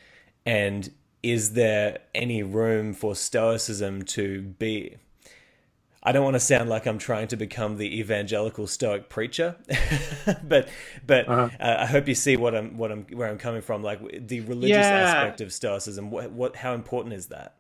[0.47, 0.91] and
[1.23, 4.97] is there any room for Stoicism to be?
[6.03, 9.57] I don't want to sound like I'm trying to become the evangelical Stoic preacher,
[10.43, 10.69] but
[11.07, 11.51] but uh-huh.
[11.61, 13.83] uh, I hope you see what I'm what I'm where I'm coming from.
[13.83, 15.05] Like the religious yeah.
[15.09, 17.57] aspect of Stoicism, what, what how important is that?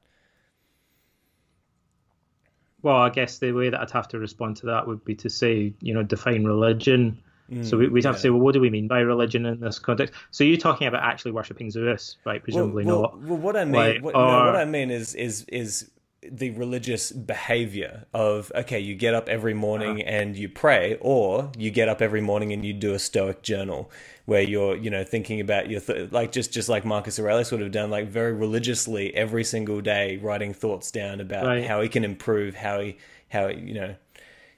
[2.82, 5.28] Well, I guess the way that I'd have to respond to that would be to
[5.28, 7.22] say, you know, define religion.
[7.50, 8.12] Mm, so we'd have yeah.
[8.12, 10.14] to say, well, what do we mean by religion in this context?
[10.30, 12.42] So you're talking about actually worshiping Zeus, right?
[12.42, 13.20] Presumably well, not.
[13.20, 15.90] Well, what I mean, like, what, or, no, what I mean is is is
[16.22, 20.10] the religious behavior of okay you get up every morning uh-huh.
[20.10, 23.90] and you pray or you get up every morning and you do a stoic journal
[24.26, 27.62] where you're you know thinking about your th- like just just like Marcus Aurelius would
[27.62, 31.66] have done like very religiously every single day writing thoughts down about right.
[31.66, 32.98] how he can improve how he
[33.30, 33.94] how you know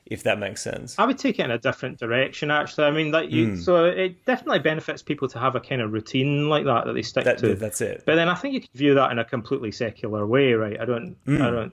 [0.07, 0.99] if that makes sense.
[0.99, 2.87] I would take it in a different direction, actually.
[2.87, 3.63] I mean, that you, mm.
[3.63, 7.03] so it definitely benefits people to have a kind of routine like that that they
[7.03, 7.55] stick that, to.
[7.55, 8.03] That's it.
[8.05, 10.81] But then I think you can view that in a completely secular way, right?
[10.81, 11.41] I don't, mm.
[11.41, 11.73] I don't.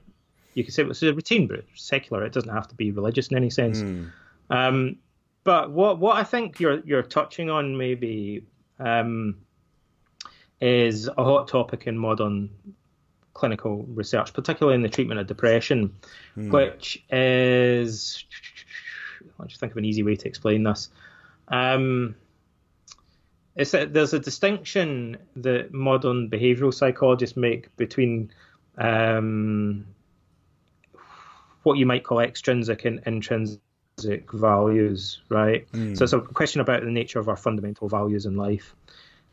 [0.53, 2.25] You can say it's a routine, but it's secular.
[2.25, 3.79] It doesn't have to be religious in any sense.
[3.79, 4.11] Mm.
[4.49, 4.97] Um,
[5.43, 8.45] but what what I think you're you're touching on maybe
[8.79, 9.37] um,
[10.59, 12.49] is a hot topic in modern
[13.39, 15.95] clinical research, particularly in the treatment of depression,
[16.37, 16.51] mm.
[16.51, 18.25] which is
[19.37, 20.89] let's think of an easy way to explain this.
[21.47, 22.15] Um,
[23.55, 28.31] it's a, there's a distinction that modern behavioural psychologists make between
[28.77, 29.85] um,
[31.63, 33.61] what you might call extrinsic and intrinsic
[34.33, 35.69] values, right?
[35.71, 35.97] Mm.
[35.97, 38.75] So it's a question about the nature of our fundamental values in life,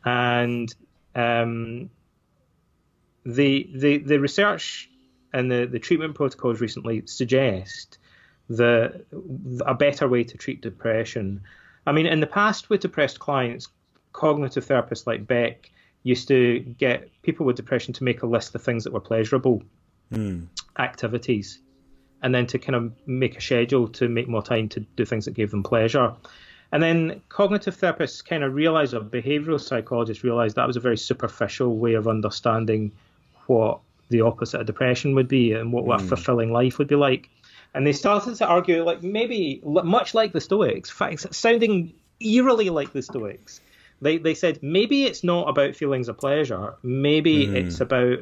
[0.05, 0.73] and
[1.13, 1.89] um,
[3.27, 4.89] the the the research
[5.33, 7.97] and the the treatment protocols recently suggest
[8.49, 9.05] that
[9.65, 11.41] a better way to treat depression.
[11.85, 13.67] I mean, in the past with depressed clients,
[14.13, 15.69] cognitive therapists like Beck
[16.03, 19.61] used to get people with depression to make a list of things that were pleasurable
[20.11, 20.47] mm.
[20.79, 21.59] activities
[22.23, 25.25] and then to kind of make a schedule to make more time to do things
[25.25, 26.13] that gave them pleasure.
[26.71, 30.97] And then cognitive therapists kind of realized, or behavioral psychologists realized that was a very
[30.97, 32.93] superficial way of understanding
[33.49, 33.79] what
[34.09, 36.05] the opposite of depression would be and what, what mm.
[36.05, 37.29] a fulfilling life would be like.
[37.73, 40.93] And they started to argue, like maybe much like the Stoics,
[41.31, 43.61] sounding eerily like the Stoics.
[44.01, 46.75] They they said maybe it's not about feelings of pleasure.
[46.83, 47.55] Maybe mm.
[47.55, 48.19] it's about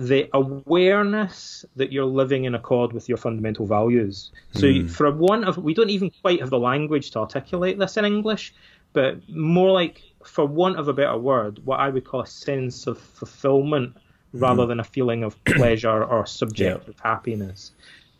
[0.00, 4.30] the awareness that you're living in accord with your fundamental values.
[4.54, 4.90] So, mm.
[4.90, 8.54] for one of, we don't even quite have the language to articulate this in English,
[8.94, 12.86] but more like, for want of a better word, what I would call a sense
[12.86, 13.96] of fulfillment
[14.32, 14.68] rather mm.
[14.68, 17.10] than a feeling of pleasure or subjective yeah.
[17.10, 17.72] happiness.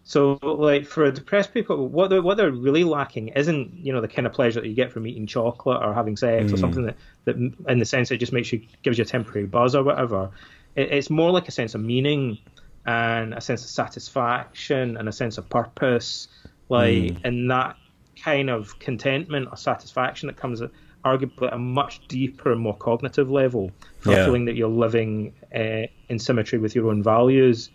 [0.04, 4.08] So, like for depressed people, what they're what they're really lacking isn't you know the
[4.08, 6.54] kind of pleasure that you get from eating chocolate or having sex mm.
[6.54, 6.96] or something that,
[7.26, 10.30] that in the sense it just makes you gives you a temporary buzz or whatever.
[10.74, 12.38] It, it's more like a sense of meaning
[12.86, 16.26] and a sense of satisfaction and a sense of purpose,
[16.68, 17.20] like mm.
[17.22, 17.76] and that
[18.20, 20.60] kind of contentment or satisfaction that comes
[21.04, 24.24] arguably at a much deeper and more cognitive level for yeah.
[24.24, 27.70] feeling that you're living uh, in symmetry with your own values.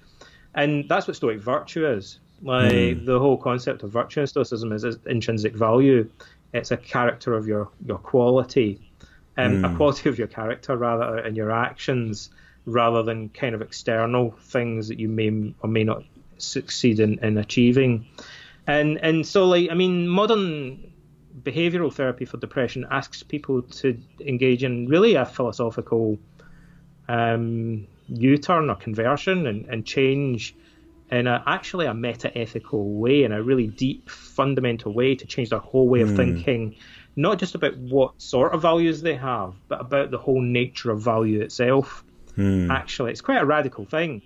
[0.54, 2.20] And that's what Stoic virtue is.
[2.42, 3.06] Like mm.
[3.06, 6.10] the whole concept of virtue in Stoicism is, is, intrinsic value.
[6.54, 8.80] It's a character of your your quality,
[9.38, 9.74] um, mm.
[9.74, 12.30] a quality of your character rather and your actions,
[12.66, 16.04] rather than kind of external things that you may or may not
[16.38, 18.06] succeed in, in achieving.
[18.68, 20.92] And and so like I mean modern
[21.44, 26.18] behavioral therapy for depression asks people to engage in really a philosophical
[27.08, 30.56] um, U-turn or conversion and, and change
[31.12, 35.60] in a, actually a meta-ethical way, in a really deep, fundamental way to change their
[35.60, 36.16] whole way of mm.
[36.16, 36.76] thinking,
[37.16, 41.02] not just about what sort of values they have, but about the whole nature of
[41.02, 42.04] value itself.
[42.38, 42.72] Mm.
[42.72, 44.22] Actually, it's quite a radical thing.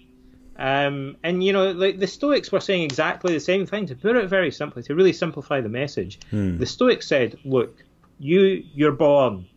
[0.59, 3.85] Um, and you know, like the Stoics were saying exactly the same thing.
[3.85, 6.57] To put it very simply, to really simplify the message, hmm.
[6.57, 7.81] the Stoics said, "Look,
[8.19, 9.47] you you're born,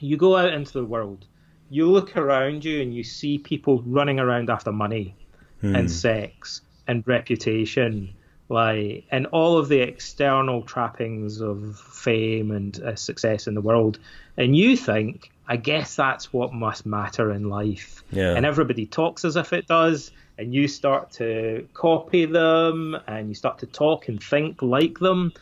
[0.00, 1.24] you go out into the world,
[1.70, 5.14] you look around you, and you see people running around after money,
[5.60, 5.76] hmm.
[5.76, 8.12] and sex, and reputation,
[8.48, 14.00] like, and all of the external trappings of fame and uh, success in the world,
[14.36, 18.02] and you think." I guess that's what must matter in life.
[18.10, 18.34] Yeah.
[18.34, 23.34] And everybody talks as if it does and you start to copy them and you
[23.34, 25.32] start to talk and think like them.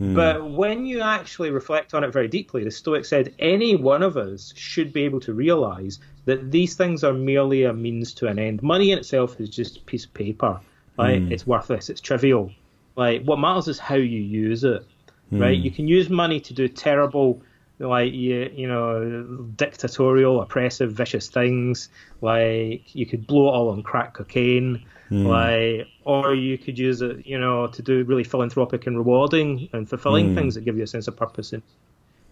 [0.00, 0.14] Mm.
[0.14, 4.16] But when you actually reflect on it very deeply, the Stoic said any one of
[4.16, 8.38] us should be able to realize that these things are merely a means to an
[8.38, 8.62] end.
[8.62, 10.60] Money in itself is just a piece of paper.
[10.98, 11.20] Right?
[11.22, 11.30] Mm.
[11.30, 11.90] It's worthless.
[11.90, 12.50] It's trivial.
[12.96, 14.84] Like what matters is how you use it.
[15.30, 15.56] right?
[15.56, 17.42] You can use money to do terrible,
[17.78, 19.24] like you, you know,
[19.56, 21.88] dictatorial, oppressive, vicious things.
[22.20, 25.26] Like you could blow it all on crack cocaine, hmm.
[25.26, 29.88] like, or you could use it, you know, to do really philanthropic and rewarding and
[29.88, 30.34] fulfilling hmm.
[30.34, 31.62] things that give you a sense of purpose and,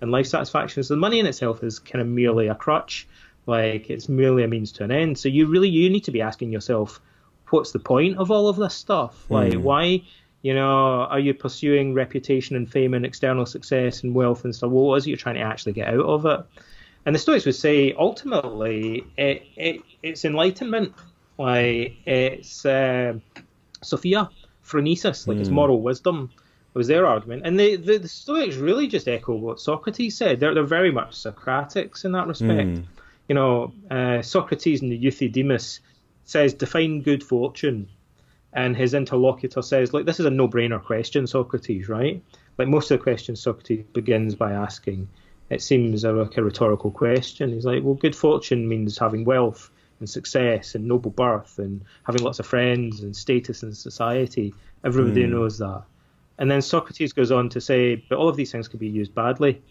[0.00, 0.82] and life satisfaction.
[0.82, 3.06] So the money in itself is kind of merely a crutch,
[3.46, 5.18] like it's merely a means to an end.
[5.18, 7.00] So you really you need to be asking yourself,
[7.50, 9.30] what's the point of all of this stuff?
[9.30, 9.62] Like, hmm.
[9.62, 10.02] why?
[10.46, 14.70] You know, are you pursuing reputation and fame and external success and wealth and stuff?
[14.70, 16.40] Well, what is it you're trying to actually get out of it?
[17.04, 20.94] And the Stoics would say, ultimately, it, it it's enlightenment.
[21.36, 23.14] Like it's uh,
[23.82, 24.30] Sophia,
[24.64, 26.30] phronesis, like it's moral wisdom.
[26.74, 30.38] Was their argument, and the, the, the Stoics really just echo what Socrates said.
[30.38, 32.86] They're they're very much Socratics in that respect.
[33.28, 35.80] You know, uh, Socrates in the Euthydemus
[36.24, 37.88] says, define good fortune
[38.52, 42.22] and his interlocutor says, "Like this is a no-brainer question, Socrates, right?
[42.58, 45.08] Like most of the questions Socrates begins by asking,
[45.50, 47.52] it seems like a rhetorical question.
[47.52, 52.22] He's like, well, good fortune means having wealth and success and noble birth and having
[52.22, 54.54] lots of friends and status in society.
[54.84, 55.32] Everybody hmm.
[55.32, 55.82] knows that.
[56.38, 59.14] And then Socrates goes on to say, but all of these things can be used
[59.14, 59.62] badly.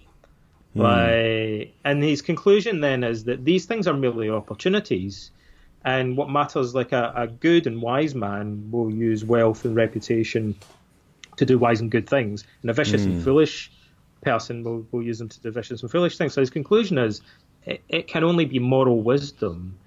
[0.73, 0.81] Hmm.
[0.81, 5.31] Like, and his conclusion then is that these things are merely opportunities
[5.85, 10.55] and what matters, like a, a good and wise man will use wealth and reputation
[11.37, 13.21] to do wise and good things, and a vicious and hmm.
[13.21, 13.71] foolish
[14.21, 16.33] person will, will use them to do vicious and foolish things.
[16.33, 17.21] So his conclusion is
[17.65, 19.77] it, it can only be moral wisdom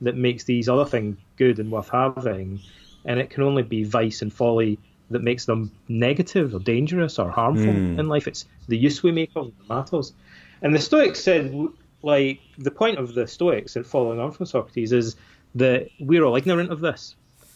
[0.00, 2.60] that makes these other things good and worth having,
[3.04, 4.78] and it can only be vice and folly
[5.10, 7.98] that makes them negative or dangerous or harmful hmm.
[7.98, 8.28] in life.
[8.28, 10.12] It's the use we make of them that matters.
[10.62, 11.52] And the Stoics said,
[12.02, 15.16] like, the point of the Stoics, and following on from Socrates, is
[15.54, 17.14] that we're all ignorant of this.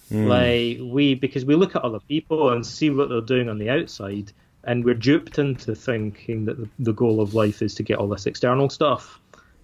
[0.09, 0.27] Hmm.
[0.27, 3.71] Like we, because we look at other people and see what they're doing on the
[3.71, 4.33] outside,
[4.65, 8.09] and we're duped into thinking that the, the goal of life is to get all
[8.09, 9.19] this external stuff.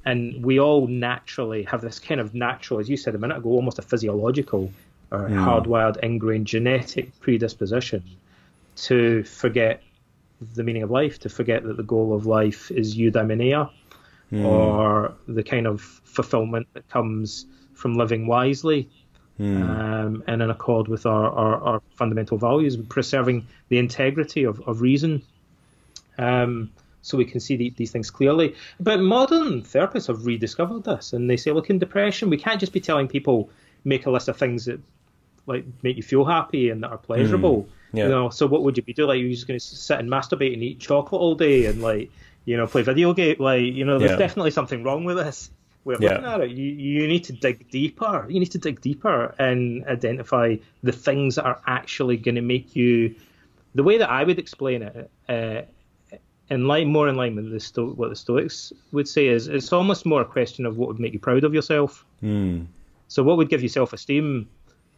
[0.05, 3.51] And we all naturally have this kind of natural, as you said a minute ago,
[3.51, 4.73] almost a physiological
[5.11, 8.03] or hardwired, ingrained genetic predisposition
[8.77, 9.83] to forget
[10.55, 13.71] the meaning of life, to forget that the goal of life is eudaimonia,
[14.31, 14.47] hmm.
[14.47, 17.47] or the kind of fulfillment that comes
[17.79, 18.89] from living wisely
[19.41, 24.81] um, and in accord with our, our, our fundamental values, preserving the integrity of, of
[24.81, 25.23] reason.
[26.19, 26.71] Um,
[27.03, 28.57] so we can see the, these things clearly.
[28.81, 32.73] But modern therapists have rediscovered this, and they say, look, in depression, we can't just
[32.73, 33.49] be telling people
[33.85, 34.81] make a list of things that
[35.47, 37.69] like make you feel happy and that are pleasurable.
[37.93, 38.05] Yeah.
[38.05, 39.09] You know, so what would you be doing?
[39.09, 42.11] Like you're just going to sit and masturbate and eat chocolate all day and like
[42.45, 43.37] you know play video game?
[43.39, 44.17] Like you know, there's Yeah.
[44.27, 45.51] definitely something wrong with this.
[45.87, 46.11] Of Yeah.
[46.11, 46.51] looking at it.
[46.51, 48.27] You you need to dig deeper.
[48.29, 52.77] You need to dig deeper and identify the things that are actually going to make
[52.77, 53.15] you.
[53.75, 55.63] The way that I would explain it, uh,
[56.51, 59.73] in line more in line with the Sto- what the Stoics would say is it's
[59.73, 62.05] almost more a question of what would make you proud of yourself.
[63.09, 64.49] So what would give you self-esteem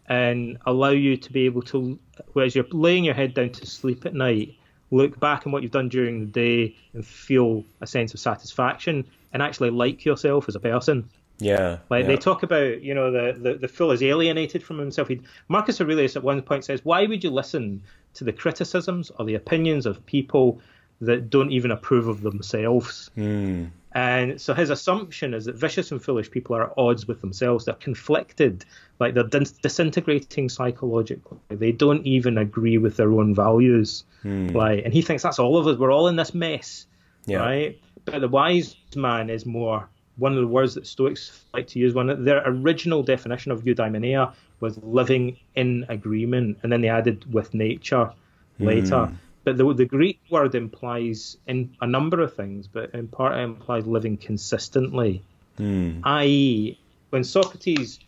[0.09, 1.99] and allow you to be able to,
[2.33, 4.55] whereas you're laying your head down to sleep at night,
[4.91, 9.05] look back on what you've done during the day and feel a sense of satisfaction
[9.33, 11.09] and actually like yourself as a person.
[11.39, 11.79] Yeah.
[11.89, 12.09] Like yeah.
[12.09, 15.09] they talk about, you know, the, the, the fool is alienated from himself.
[15.09, 17.83] He, Marcus Aurelius at one point says, Why would you listen
[18.15, 20.61] to the criticisms or the opinions of people
[21.01, 23.11] that don't even approve of themselves?
[23.15, 23.67] Hmm.
[23.93, 27.65] And so his assumption is that vicious and foolish people are at odds with themselves.
[27.65, 28.65] They're conflicted,
[29.01, 31.39] like they're dis- disintegrating psychologically.
[31.49, 34.05] They don't even agree with their own values.
[34.23, 34.49] Hmm.
[34.49, 35.77] Like, and he thinks that's all of us.
[35.77, 36.87] We're all in this mess,
[37.27, 37.39] Yeah.
[37.39, 37.81] right?
[38.05, 41.95] But the wise man is more one of the words that Stoics like to use.
[41.95, 47.33] One of their original definition of eudaimonia was living in agreement, and then they added
[47.33, 48.13] with nature
[48.59, 49.11] later.
[49.45, 53.41] But the, the Greek word implies in a number of things, but in part it
[53.41, 55.23] implies living consistently.
[55.59, 56.79] I.e.,
[57.11, 58.01] when Socrates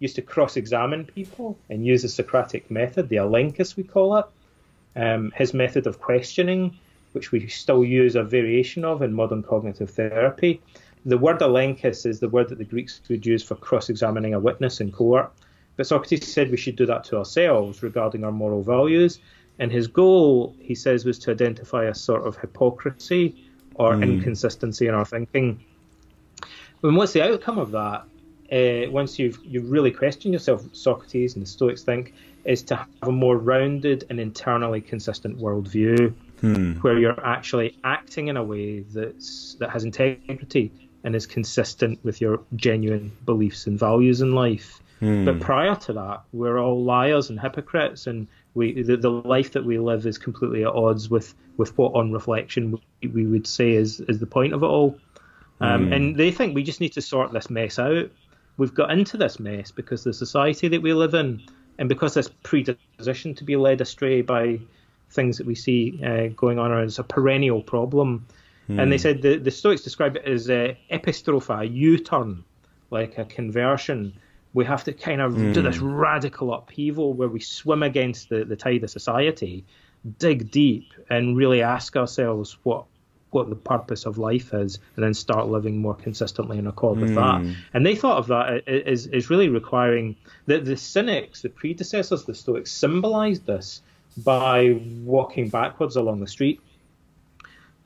[0.00, 4.26] used to cross-examine people and use the Socratic method, the elenchus we call it,
[4.96, 6.76] um, his method of questioning,
[7.12, 10.60] which we still use a variation of in modern cognitive therapy.
[11.06, 14.80] The word elenchus is the word that the Greeks would use for cross-examining a witness
[14.80, 15.32] in court.
[15.76, 19.18] But Socrates said we should do that to ourselves regarding our moral values.
[19.58, 23.34] And his goal, he says, was to identify a sort of hypocrisy
[23.74, 25.64] or inconsistency in our thinking.
[26.82, 28.04] And what's the outcome of that?
[28.52, 32.12] Uh, once you've you really question yourself, Socrates and the Stoics think,
[32.44, 36.12] is to have a more rounded and internally consistent worldview,
[36.80, 40.72] where you're actually acting in a way that's that has integrity
[41.04, 44.82] and is consistent with your genuine beliefs and values in life.
[45.24, 49.64] But prior to that, we're all liars and hypocrites, and we the, the life that
[49.64, 53.72] we live is completely at odds with with what on reflection we, we would say
[53.72, 54.98] is is the point of it all.
[55.60, 55.94] Um, mm.
[55.94, 58.10] And they think we just need to sort this mess out.
[58.56, 61.42] We've got into this mess because the society that we live in,
[61.78, 64.60] and because this predisposition to be led astray by
[65.10, 68.26] things that we see uh, going on as a perennial problem.
[68.68, 68.82] Mm.
[68.82, 69.02] And they hmm.
[69.02, 72.44] said the, the Stoics describe it as uh, epistrophe, a U-turn,
[72.90, 74.14] like a conversion
[74.52, 75.54] we have to kind of mm.
[75.54, 75.92] do this hmm.
[75.92, 79.64] radical upheaval where we swim against the, the tide of society,
[80.18, 82.84] dig deep, and really ask ourselves what
[83.30, 87.10] what the purpose of life is, and then start living more consistently in accord with
[87.10, 87.14] mm.
[87.14, 87.46] that.
[87.46, 87.52] Hmm.
[87.72, 92.34] And they thought of that as, as really requiring that the Cynics, the predecessors, the
[92.34, 93.82] Stoics, symbolized this
[94.24, 96.60] by walking backwards along the street.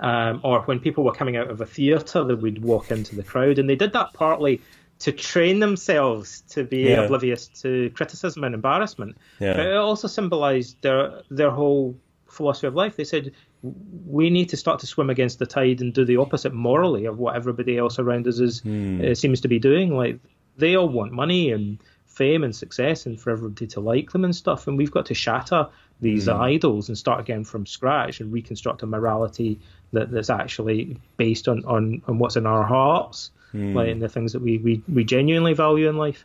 [0.01, 3.23] Um, or when people were coming out of a theatre, they would walk into the
[3.23, 4.61] crowd, and they did that partly
[5.01, 7.03] to train themselves to be yeah.
[7.03, 9.17] oblivious to criticism and embarrassment.
[9.39, 9.55] Yeah.
[9.55, 11.97] But it also symbolized their their whole
[12.29, 12.97] philosophy of life.
[12.97, 13.33] They said
[13.63, 17.19] we need to start to swim against the tide and do the opposite morally of
[17.19, 19.11] what everybody else around us is mm.
[19.11, 19.97] uh, seems to be doing.
[19.97, 20.19] Like
[20.57, 24.37] they all want money and fame and success and for everybody to like them and
[24.37, 24.67] stuff.
[24.67, 25.69] And we've got to shatter
[26.05, 26.39] these mm.
[26.39, 29.59] idols and start again from scratch and reconstruct a morality
[29.93, 33.75] that, that's actually based on, on, on what's in our hearts mm.
[33.75, 36.25] like in the things that we, we, we genuinely value in life.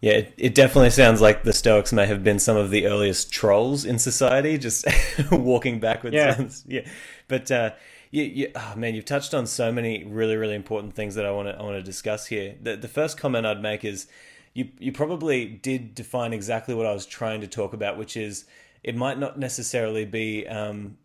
[0.00, 3.32] Yeah, it, it, definitely sounds like the Stoics may have been some of the earliest
[3.32, 4.86] trolls in society, just
[5.32, 6.14] walking backwards.
[6.14, 6.88] Yeah, yeah.
[7.26, 7.72] But uh,
[8.12, 11.32] you, you, oh man, you've touched on so many really, really important things that I
[11.32, 12.54] want to I want to discuss here.
[12.62, 14.06] The, the first comment I'd make is
[14.54, 18.44] you you probably did define exactly what I was trying to talk about, which is
[18.82, 20.96] it might not necessarily be um,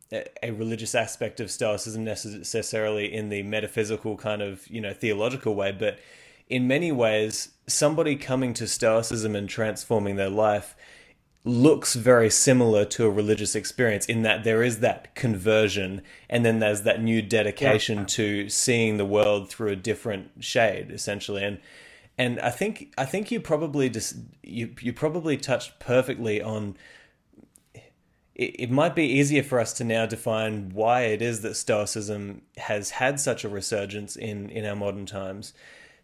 [0.42, 5.72] a religious aspect of Stoicism necessarily in the metaphysical kind of you know theological way,
[5.72, 6.00] but
[6.50, 10.76] in many ways, somebody coming to Stoicism and transforming their life
[11.46, 16.60] looks very similar to a religious experience in that there is that conversion and then
[16.60, 18.06] there's that new dedication yeah.
[18.06, 21.60] to seeing the world through a different shade essentially and
[22.18, 26.78] and I think I think you probably just you you probably touched perfectly on
[28.36, 32.42] it, it might be easier for us to now define why it is that Stoicism
[32.58, 35.54] has had such a resurgence in, in our modern times.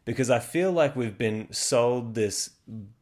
[0.05, 2.51] Because I feel like we've been sold this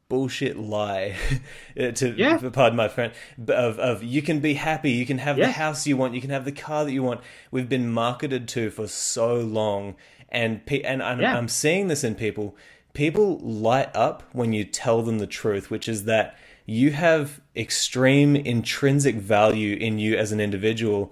[0.09, 1.15] bullshit lie
[1.79, 2.37] uh, to yeah.
[2.53, 3.11] pardon my friend
[3.49, 5.47] of of you can be happy you can have yeah.
[5.47, 7.19] the house you want you can have the car that you want
[7.51, 9.95] we've been marketed to for so long
[10.29, 11.37] and and I'm, yeah.
[11.37, 12.55] I'm seeing this in people
[12.93, 16.37] people light up when you tell them the truth which is that
[16.67, 21.11] you have extreme intrinsic value in you as an individual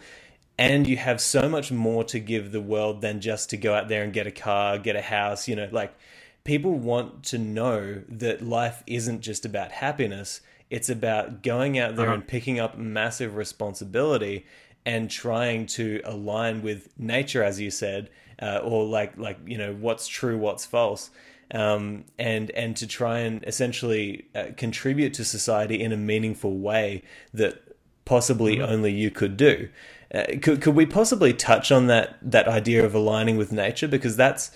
[0.58, 3.88] and you have so much more to give the world than just to go out
[3.88, 5.98] there and get a car, get a house, you know, like
[6.44, 10.42] people want to know that life isn't just about happiness.
[10.70, 12.16] It's about going out there uh-huh.
[12.16, 14.46] and picking up massive responsibility
[14.86, 18.10] and trying to align with nature, as you said,
[18.42, 21.10] uh, or like like you know what's true, what's false
[21.52, 27.04] um, and and to try and essentially uh, contribute to society in a meaningful way
[27.34, 27.62] that
[28.06, 28.72] possibly mm-hmm.
[28.72, 29.70] only you could do.
[30.14, 34.16] Uh, could could we possibly touch on that that idea of aligning with nature because
[34.16, 34.52] that's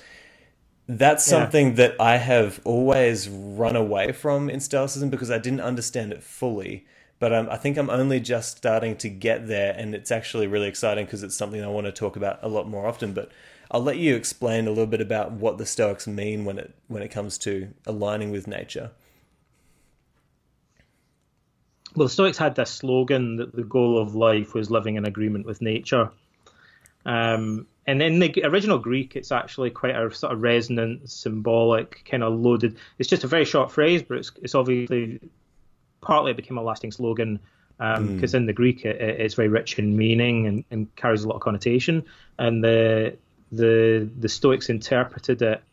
[0.87, 1.39] that's yeah.
[1.39, 6.23] something that I have always run away from in Stoicism because I didn't understand it
[6.23, 6.85] fully.
[7.19, 10.67] But um, I think I'm only just starting to get there, and it's actually really
[10.67, 13.13] exciting because it's something I want to talk about a lot more often.
[13.13, 13.29] But
[13.71, 17.03] I'll let you explain a little bit about what the Stoics mean when it when
[17.03, 18.91] it comes to aligning with nature.
[21.95, 25.45] Well, the Stoics had this slogan that the goal of life was living in agreement
[25.45, 26.11] with nature.
[27.05, 32.23] Um, and in the original Greek, it's actually quite a sort of resonant, symbolic, kind
[32.23, 32.77] of loaded.
[32.99, 35.19] It's just a very short phrase, but it's, it's obviously
[36.01, 37.39] partly it became a lasting slogan
[37.77, 38.33] because um, mm.
[38.33, 41.41] in the Greek it, it's very rich in meaning and, and, carries a lot of
[41.41, 42.03] connotation.
[42.37, 43.17] And the
[43.51, 45.63] the the Stoics interpreted it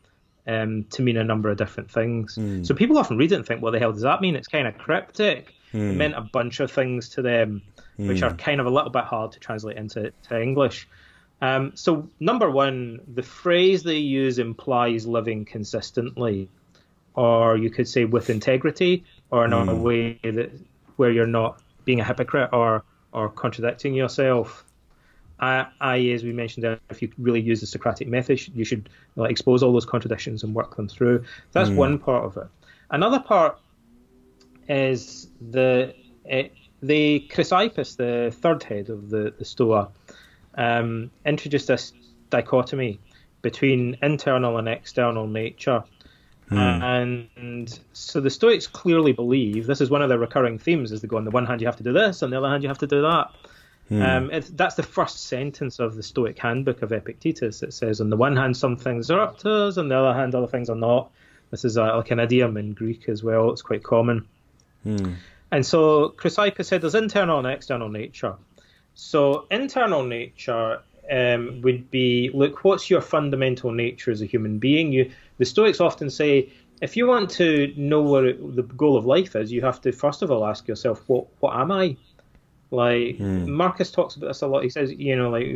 [0.47, 2.37] um, to mean a number of different things.
[2.37, 2.67] Mm.
[2.67, 4.67] So people often read it and think, "What the hell does that mean?" It's kind
[4.67, 5.55] of cryptic.
[5.73, 5.75] Mm.
[5.75, 5.99] It hmm.
[5.99, 7.63] meant a bunch of things to them,
[7.99, 8.09] mm.
[8.09, 8.37] which are hmm.
[8.37, 10.89] kind of a little bit hard to translate into to English.
[11.43, 16.49] Um, so number one, the phrase they use implies living consistently,
[17.15, 19.83] or you could say with integrity, or in a hmm.
[19.83, 20.51] way that
[20.97, 24.65] where you're not being a hypocrite or or contradicting yourself.
[25.39, 29.63] I.e., as we mentioned, if you really use the Socratic method, you should like, expose
[29.63, 31.25] all those contradictions and work them through.
[31.53, 31.77] That's mm.
[31.77, 32.47] one part of it.
[32.91, 33.59] Another part
[34.69, 35.95] is the
[36.31, 36.43] uh,
[36.83, 39.89] the Chrysippus, the third head of the, the Stoa,
[40.57, 41.93] um, introduced this
[42.31, 43.01] dichotomy
[43.43, 45.85] between internal and external nature.
[46.49, 46.57] Hmm.
[46.59, 51.09] And so the Stoics clearly believe this is one of their recurring themes: is they
[51.09, 52.69] go on the one hand you have to do this, on the other hand you
[52.69, 53.31] have to do that.
[53.89, 54.03] Hmm.
[54.03, 57.63] Um, that's the first sentence of the Stoic Handbook of Epictetus.
[57.63, 60.13] It says, on the one hand, some things are up to us, on the other
[60.13, 61.11] hand, other things are not.
[61.51, 63.51] This is a, like an idiom in Greek as well.
[63.51, 64.27] It's quite common.
[64.83, 65.15] Hmm.
[65.53, 68.35] And so Chrysippus said there's internal and external nature.
[68.95, 70.81] So internal nature
[71.11, 74.93] um, would be look, what's your fundamental nature as a human being?
[74.93, 76.51] You, the Stoics often say,
[76.83, 80.23] if you want to know what the goal of life is, you have to first
[80.23, 81.97] of all ask yourself, what what am I?
[82.71, 83.47] Like mm.
[83.47, 84.65] Marcus talks about this a lot.
[84.65, 85.47] He says, you know, like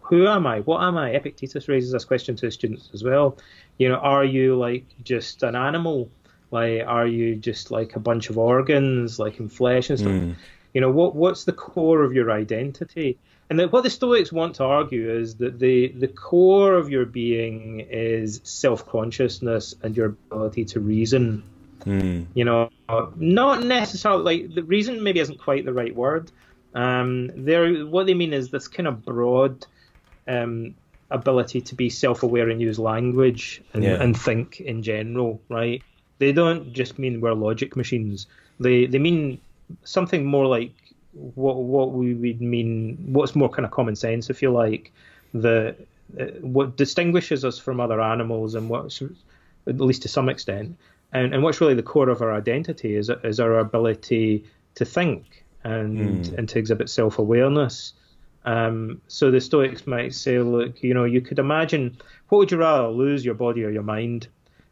[0.00, 0.60] who am I?
[0.60, 1.10] What am I?
[1.10, 3.36] Epictetus raises this question to his students as well.
[3.78, 6.10] You know, are you like just an animal?
[6.52, 10.12] Like, are you just like a bunch of organs, like in flesh and stuff?
[10.12, 10.36] Mm.
[10.74, 13.18] You know, what what's the core of your identity?
[13.50, 17.04] And that what the Stoics want to argue is that the the core of your
[17.04, 21.42] being is self consciousness and your ability to reason.
[21.80, 22.26] Mm.
[22.34, 22.70] You know,
[23.16, 26.30] not necessarily like the reason maybe isn't quite the right word.
[26.74, 29.66] Um, they what they mean is this kind of broad
[30.26, 30.74] um,
[31.10, 34.02] ability to be self-aware and use language and, yeah.
[34.02, 35.82] and think in general, right?
[36.18, 38.26] They don't just mean we're logic machines.
[38.58, 39.40] They they mean
[39.84, 40.72] something more like
[41.12, 42.96] what what we would mean.
[43.12, 44.92] What's more kind of common sense, if you like.
[45.34, 45.74] The
[46.18, 49.02] uh, what distinguishes us from other animals and what's
[49.66, 50.76] at least to some extent,
[51.12, 54.44] and, and what's really the core of our identity is is our ability
[54.74, 56.38] to think and mm.
[56.38, 57.94] and to exhibit self awareness.
[58.44, 61.96] Um, so the Stoics might say, look, you know, you could imagine
[62.28, 64.28] what would you rather lose, your body or your mind?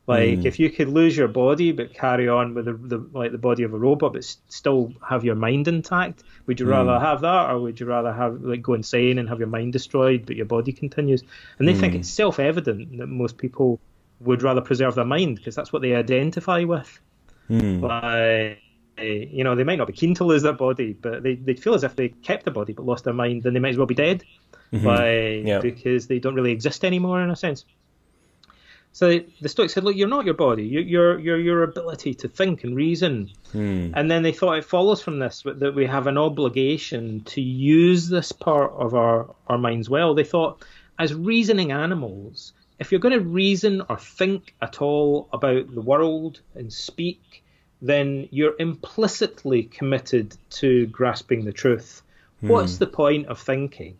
[0.07, 0.45] Like mm.
[0.45, 3.62] if you could lose your body but carry on with the, the, like the body
[3.62, 7.01] of a robot but still have your mind intact, would you rather mm.
[7.01, 10.26] have that or would you rather have like go insane and have your mind destroyed
[10.26, 11.22] but your body continues?
[11.59, 12.01] And they think hmm.
[12.01, 13.78] it's self evident that most people
[14.20, 17.01] would rather preserve their mind because that's what they identify with.
[17.47, 17.80] Hmm.
[17.80, 18.62] Like
[19.01, 21.74] you know, they might not be keen to lose their body, but they they feel
[21.74, 23.86] as if they kept their body but lost their mind, then they might as well
[23.86, 24.24] be dead,
[24.72, 24.84] mm-hmm.
[24.84, 25.61] by yeah.
[25.61, 27.64] because they don't really exist anymore in a sense.
[28.92, 30.64] So the Stoics said, "Look, you're not your body.
[30.64, 33.92] You're your your ability to think and reason." Hmm.
[33.94, 38.09] And then they thought it follows from this that we have an obligation to use
[38.09, 40.14] this part of our our minds well.
[40.14, 40.64] They thought,
[40.98, 46.40] as reasoning animals, if you're going to reason or think at all about the world
[46.57, 47.44] and speak,
[47.83, 52.03] then you're implicitly committed to grasping the truth.
[52.41, 52.49] Hmm.
[52.49, 53.99] What's the point of thinking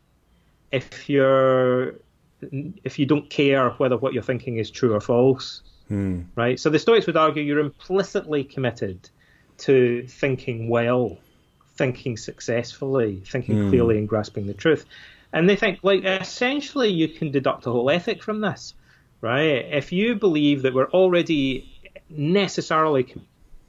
[0.71, 1.95] if you're
[2.43, 5.63] if you don't care whether what you're thinking is true or false?
[5.89, 6.23] Hmm.
[6.35, 6.61] Right?
[6.61, 9.09] So the Stoics would argue you're implicitly committed
[9.59, 11.19] to thinking well,
[11.75, 13.69] thinking successfully, thinking hmm.
[13.71, 14.85] clearly and grasping the truth.
[15.33, 18.75] And they think like essentially you can deduct a whole ethic from this.
[19.23, 19.67] Right?
[19.71, 21.71] If you believe that we're already
[22.09, 23.15] necessarily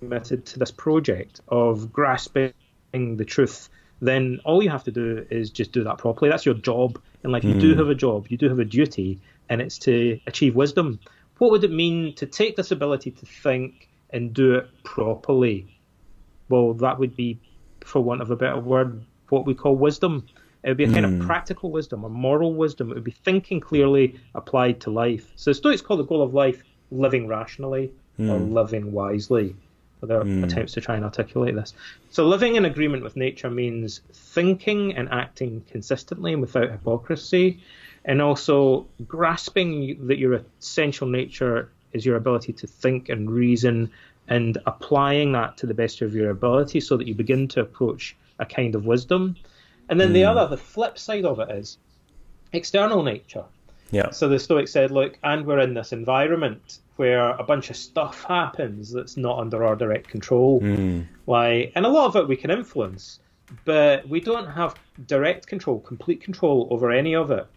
[0.02, 2.54] committed to this project of grasping
[2.91, 3.70] the truth,
[4.02, 6.30] then all you have to do is just do that properly.
[6.30, 7.43] That's your job in life.
[7.43, 7.54] Mm.
[7.54, 7.80] You do hmm.
[7.80, 10.99] have a job, you do have a duty, and it's to achieve wisdom.
[11.38, 15.68] What would it mean to take this ability to think and do it properly?
[16.49, 17.39] Well, that would be,
[17.82, 20.26] for want of a better word, what we call wisdom.
[20.64, 21.14] It would be a kind mm.
[21.14, 21.28] of hmm.
[21.28, 22.91] practical wisdom, a moral wisdom.
[22.91, 25.32] It would be thinking clearly applied to life.
[25.36, 28.30] So the Stoics call the goal of life living rationally mm.
[28.30, 28.54] or hmm.
[28.54, 29.56] living wisely
[30.02, 30.43] for their mm.
[30.43, 31.74] attempts to try and articulate this.
[32.10, 37.62] So, living in agreement with nature means thinking and acting consistently and without hypocrisy,
[38.04, 43.91] and also grasping that your essential nature is your ability to think and reason
[44.28, 48.16] and applying that to the best of your ability so that you begin to approach
[48.39, 49.36] a kind of wisdom.
[49.88, 50.14] And then mm.
[50.14, 51.78] the other, the flip side of it is
[52.54, 53.43] external nature.
[53.91, 54.10] Yeah.
[54.12, 58.24] So the Stoics said, look, and we're in this environment where a bunch of stuff
[58.26, 60.62] happens that's not under our direct control.
[60.62, 61.08] Mm.
[61.26, 63.20] Like, and a lot of it we can influence,
[63.66, 64.76] but we don't have
[65.08, 67.47] direct control, complete control over any of it.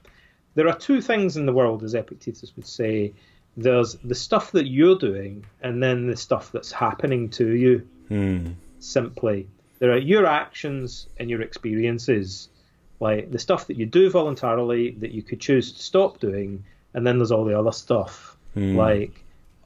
[0.55, 3.13] There are two things in the world, as Epictetus would say.
[3.55, 7.87] There's the stuff that you're doing, and then the stuff that's happening to you.
[8.11, 8.55] Mm.
[8.79, 9.47] Simply,
[9.79, 12.49] there are your actions and your experiences,
[12.99, 16.65] like the stuff that you do voluntarily that you could choose to stop doing,
[16.95, 18.75] and then there's all the other stuff, mm.
[18.77, 19.21] like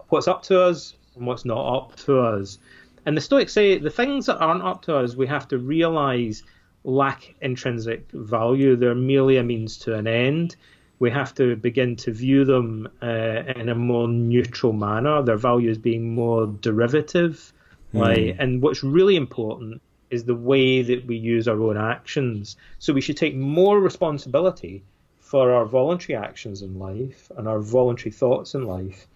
[0.08, 2.58] what's up to us and what's not up to us.
[3.06, 6.42] And the Stoics say the things that aren't up to us, we have to realize
[6.84, 8.76] lack intrinsic value.
[8.76, 10.56] They're merely a means to an end.
[10.98, 15.78] We have to begin to view them uh, in a more neutral manner, their values
[15.78, 17.52] being more derivative.
[17.94, 18.00] Mm.
[18.00, 19.80] Like, and what's really important
[20.10, 22.56] is the way that we use our own actions.
[22.78, 24.82] So we should take more responsibility
[25.20, 29.06] for our voluntary actions in life and our voluntary thoughts in life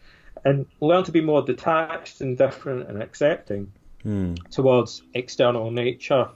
[0.44, 3.72] and learn to be more detached and different and accepting
[4.04, 4.50] mm.
[4.50, 6.28] towards external nature,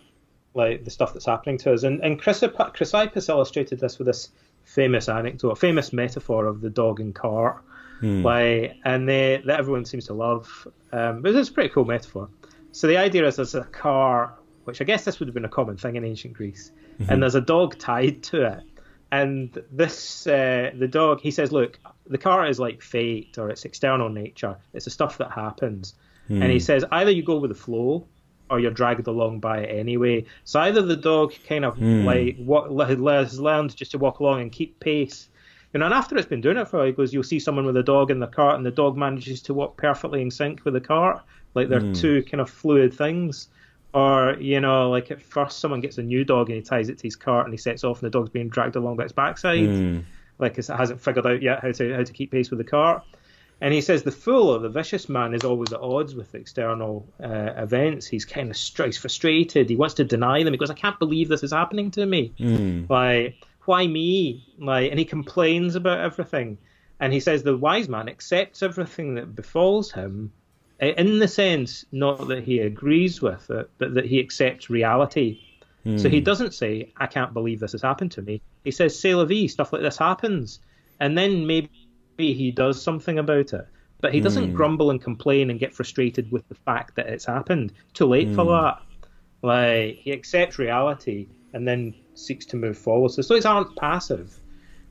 [0.55, 1.83] like the stuff that's happening to us.
[1.83, 4.31] And, and Chrysippus illustrated this with this
[4.65, 7.63] famous anecdote, a famous metaphor of the dog and cart,
[8.01, 8.23] mm.
[8.23, 10.69] like, and they, that everyone seems to love.
[10.93, 12.29] Um, but it's a pretty cool metaphor.
[12.73, 14.35] So the idea is there's a car,
[14.65, 17.11] which I guess this would have been a common thing in ancient Greece, mm-hmm.
[17.11, 18.63] and there's a dog tied to it.
[19.21, 21.79] And this, uh, the dog, he says, look,
[22.15, 24.57] the car is like fate or it's external nature.
[24.75, 25.95] It's the stuff that happens.
[26.31, 26.43] Mm.
[26.43, 28.07] And he says either you go with the flow
[28.51, 30.25] or you're dragged along by it anyway.
[30.45, 32.05] So either the dog kind of Mm.
[32.05, 35.29] like what has learned just to walk along and keep pace.
[35.73, 37.41] You know, and after it's been doing it for a while, he goes, you'll see
[37.41, 40.31] someone with a dog in the cart, and the dog manages to walk perfectly in
[40.31, 41.23] sync with the cart,
[41.55, 42.01] like they're Mm.
[42.01, 43.49] two kind of fluid things.
[43.97, 46.99] Or you know, like at first someone gets a new dog and he ties it
[46.99, 49.13] to his cart and he sets off, and the dog's being dragged along by its
[49.13, 50.05] backside Mm.
[50.39, 53.03] like it hasn't figured out yet how to how to keep pace with the cart.
[53.59, 57.09] And he says the fool or the vicious man is always at odds with external
[57.19, 58.07] uh, events.
[58.07, 59.71] He's kind of str- he's frustrated.
[59.71, 60.53] He wants to deny them.
[60.53, 62.35] He goes, "I can't believe this is happening to me.
[62.39, 62.91] Mm.
[62.91, 66.59] Like, why me?" Like, and he complains about everything.
[67.01, 70.33] And he says the wise man accepts everything that befalls him,
[70.81, 75.41] in the sense not that he agrees with it, but that he accepts reality.
[75.99, 76.25] So he hmm.
[76.25, 78.43] doesn't say, I can't believe this has happened to me.
[78.65, 80.59] He says, C'est la vie, stuff like this happens.
[80.99, 81.71] And then maybe
[82.17, 83.69] he does something about it.
[84.01, 84.57] But he doesn't hmm.
[84.57, 87.73] grumble and complain and get frustrated with the fact that it's happened.
[87.95, 88.51] Too late for hmm.
[88.51, 88.83] that.
[89.43, 93.13] Like, he accepts reality and then seeks to move forward.
[93.13, 94.41] So Stoics aren't passive.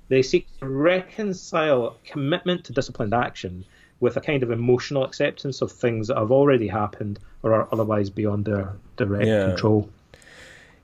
[0.07, 3.65] They seek to reconcile commitment to disciplined action
[3.99, 8.09] with a kind of emotional acceptance of things that have already happened or are otherwise
[8.09, 9.47] beyond their direct Yeah.
[9.49, 9.89] control.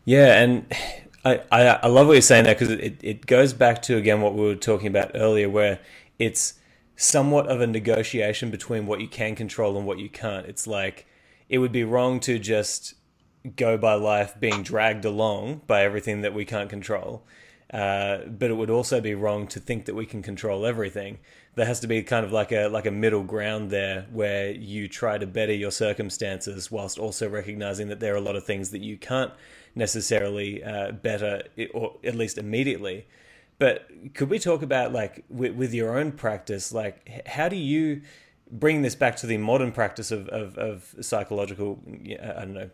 [0.06, 0.66] Yeah, and
[1.24, 4.22] I, I, I love what you're saying there because it, it goes back to, again,
[4.22, 5.80] what we were talking about earlier, where
[6.18, 6.56] it's
[6.96, 10.46] somewhat of a negotiation between what you can control and what you can't.
[10.46, 11.06] It's like
[11.50, 12.96] it would be wrong to just
[13.56, 17.24] go by life being dragged along by everything that we can't control.
[17.72, 21.20] Uh, but it would also be wrong to think that we can control everything.
[21.56, 24.90] There has to be kind of like a like a middle ground there where you
[24.90, 28.72] try to better your circumstances whilst also recognizing that there are a lot of things
[28.72, 29.32] that you can't
[29.74, 31.44] necessarily uh, better
[31.74, 33.08] or at least immediately.
[33.58, 38.02] But could we talk about like with, with your own practice, like how do you
[38.52, 41.80] bring this back to the modern practice of of, of psychological,
[42.22, 42.70] I don't know,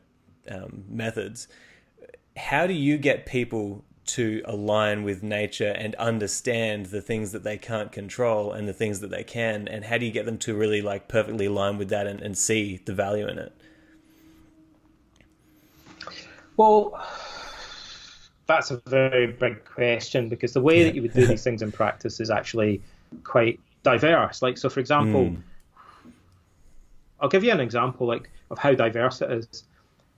[0.50, 1.48] um, methods?
[2.36, 7.58] How do you get people to align with nature and understand the things that they
[7.58, 10.56] can't control and the things that they can and how do you get them to
[10.56, 13.54] really like perfectly align with that and, and see the value in it
[16.58, 17.00] Well,
[18.48, 21.72] that's a very big question because the way that you would do these things in
[21.72, 22.82] practice is actually
[23.24, 24.42] quite diverse.
[24.42, 25.44] Like, so for example, Mm.
[27.20, 29.64] I'll give you an example like of how diverse it is.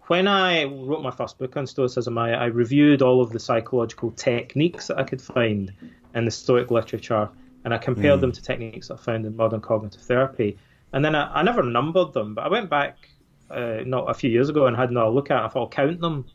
[0.10, 4.10] When I wrote my first book on Stoicism, I, I reviewed all of the psychological
[4.10, 5.72] techniques that I could find
[6.16, 7.30] in the Stoic literature,
[7.64, 8.22] and I compared Mm.
[8.22, 10.58] them to techniques that I found in modern cognitive therapy.
[10.94, 13.08] And then I, I never numbered them, but I went back
[13.52, 15.46] uh, not a few years ago and had another look at it.
[15.46, 16.26] I thought, I'll count them,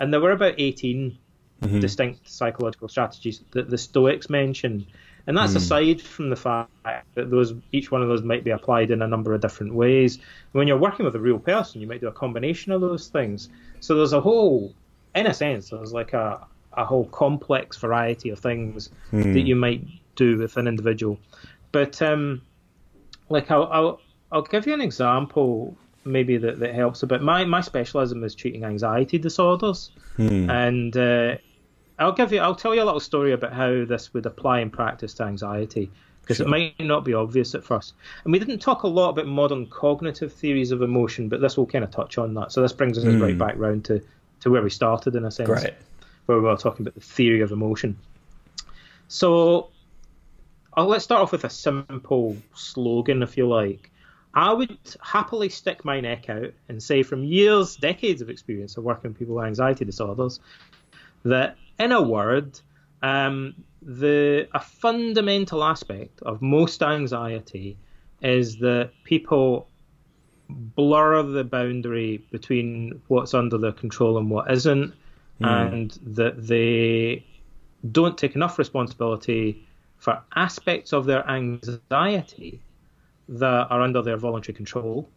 [0.00, 1.16] and there were about 18
[1.62, 1.80] Mhm.
[1.80, 4.84] distinct psychological strategies that the Stoics mention.
[5.26, 5.56] And that's Mm.
[5.56, 6.70] aside from the fact
[7.14, 10.18] that those each one of those might be applied in a number of different ways.
[10.52, 13.48] When you're working with a real person, you might do a combination of those things.
[13.80, 14.74] So there's a whole,
[15.14, 19.32] in a sense, there's like a, a whole complex variety of things Mm.
[19.34, 19.84] that you might
[20.16, 21.18] do with an individual.
[21.70, 22.42] But um,
[23.28, 24.00] like I'll, I'll
[24.32, 27.22] I'll give you an example maybe that, that helps a bit.
[27.22, 30.50] My my specialism is treating anxiety disorders, Hmm.
[30.50, 31.36] and uh,
[31.98, 34.70] I'll give you I'll tell you a little story about how this would apply in
[34.70, 35.90] practice to anxiety
[36.22, 36.46] because Sure.
[36.46, 37.94] it might not be obvious at first.
[38.24, 41.66] And we didn't talk a lot about modern cognitive theories of emotion, but this will
[41.66, 42.52] kind of touch on that.
[42.52, 43.20] So this brings us Hmm.
[43.20, 44.00] right back round to
[44.40, 45.74] to where we started in a sense great
[46.26, 47.96] where we were talking about the theory of emotion.
[49.08, 49.68] So,
[50.76, 53.90] uh, let's start off with a simple slogan, if you like.
[54.34, 58.84] I would happily stick my neck out and say, from years, decades of experience of
[58.84, 60.40] working with people with anxiety disorders,
[61.24, 62.60] that in a word,
[63.02, 67.76] um, the a fundamental aspect of most anxiety
[68.22, 69.68] is that people
[70.48, 74.94] blur the boundary between what's under their control and what isn't,
[75.40, 77.24] and that they
[77.90, 79.66] don't take enough responsibility
[79.96, 82.60] for aspects of their anxiety
[83.28, 85.08] that are under their voluntary control,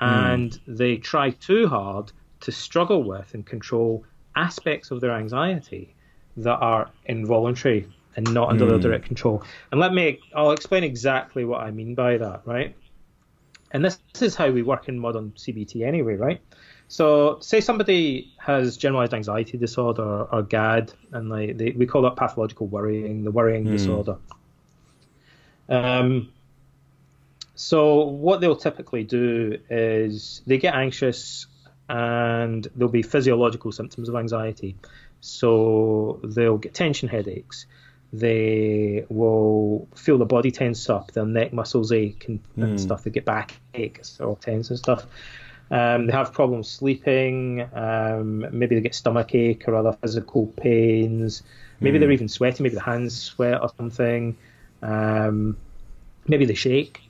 [0.00, 2.10] and they try too hard
[2.40, 4.04] to struggle with and control
[4.36, 5.94] aspects of their anxiety
[6.36, 8.70] that are involuntary and not under mm.
[8.70, 9.42] their direct control.
[9.70, 12.74] And let me, I'll explain exactly what I mean by that, right?
[13.72, 16.40] And this, this is how we work in modern CBT anyway, right?
[16.88, 22.14] So, say somebody has generalized anxiety disorder or, GAD, and like they, we call that
[22.14, 23.70] pathological worrying, the worrying mm.
[23.70, 24.16] disorder.
[25.68, 26.30] Um,
[27.54, 31.46] so, what they'll typically do is they get anxious,
[31.88, 34.76] and there'll be physiological symptoms of anxiety.
[35.20, 37.66] So, they'll get tension headaches.
[38.12, 42.62] They will feel the body tense up, their neck muscles ache and, mm.
[42.62, 42.76] and hmm.
[42.76, 43.02] stuff.
[43.02, 45.06] They get back aches or tense and stuff.
[45.70, 47.68] Um, they have problems sleeping.
[47.74, 51.42] Um, maybe they get stomach ache or other physical pains.
[51.80, 52.02] Maybe mm.
[52.02, 52.62] they're even sweating.
[52.62, 54.36] Maybe the hands sweat or something.
[54.82, 55.56] Um,
[56.28, 57.00] maybe they shake,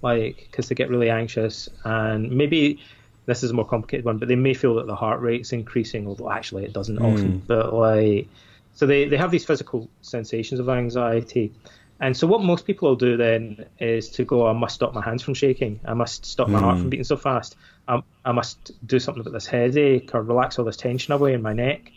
[0.00, 1.68] like because they get really anxious.
[1.84, 2.80] And maybe
[3.26, 6.06] this is a more complicated one, but they may feel that the heart rate's increasing,
[6.06, 7.12] although actually it doesn't mm.
[7.12, 7.38] often.
[7.46, 8.28] But like,
[8.74, 11.52] so they they have these physical sensations of anxiety.
[12.00, 15.02] And so what most people will do then is to go, I must stop my
[15.02, 15.80] hands from shaking.
[15.84, 16.62] I must stop my mm.
[16.62, 16.90] heart from hmm.
[16.90, 17.56] beating so fast.
[17.86, 21.42] I, I must do something about this headache or relax all this tension away in
[21.42, 21.92] my neck.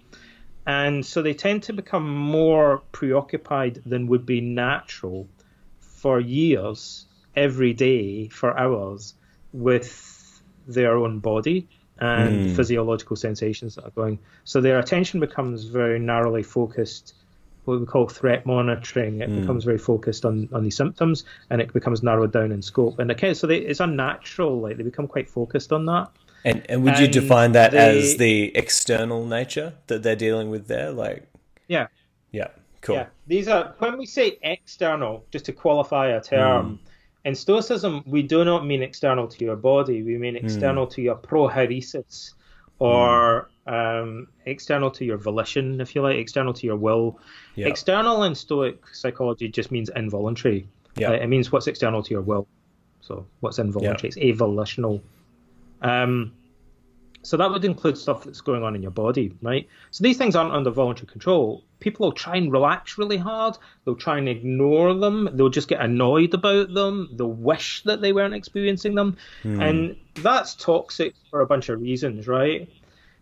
[0.67, 5.27] And so they tend to become more preoccupied than would be natural
[5.79, 7.05] for years,
[7.35, 9.13] every day, for hours,
[9.51, 10.16] with
[10.67, 11.67] their own body
[11.99, 12.55] and mm.
[12.55, 14.19] physiological sensations that are going.
[14.43, 17.15] So their attention becomes very narrowly focused
[17.65, 19.19] what we call threat monitoring.
[19.21, 19.41] It mm.
[19.41, 22.99] becomes very focused on, on these symptoms and it becomes narrowed down in scope.
[22.99, 24.61] And okay, so they, it's unnatural.
[24.61, 26.09] Like they become quite focused on that.
[26.45, 30.49] And and would and you define that they, as the external nature that they're dealing
[30.49, 30.91] with there?
[30.91, 31.27] Like
[31.67, 31.87] yeah,
[32.31, 32.49] yeah,
[32.81, 32.95] cool.
[32.95, 36.79] Yeah, these are when we say external, just to qualify a term.
[36.83, 36.86] Mm.
[37.27, 40.01] In Stoicism, we do not mean external to your body.
[40.01, 40.91] We mean external mm.
[40.91, 42.31] to your prohairesis,
[42.79, 44.01] or mm.
[44.01, 47.19] um, external to your volition, if you like, external to your will.
[47.55, 47.67] Yep.
[47.67, 50.69] External in Stoic psychology just means involuntary.
[50.95, 51.09] Yeah.
[51.09, 52.47] Uh, it means what's external to your will.
[53.01, 54.13] So what's involuntary?
[54.15, 54.23] Yep.
[54.23, 55.01] It's avolitional.
[55.81, 56.31] Um,
[57.23, 59.67] so that would include stuff that's going on in your body, right?
[59.91, 61.65] So these things aren't under voluntary control.
[61.79, 63.57] People will try and relax really hard.
[63.85, 65.29] They'll try and ignore them.
[65.33, 67.09] They'll just get annoyed about them.
[67.13, 69.17] They'll wish that they weren't experiencing them.
[69.43, 69.69] Mm.
[69.69, 72.69] And that's toxic for a bunch of reasons, right?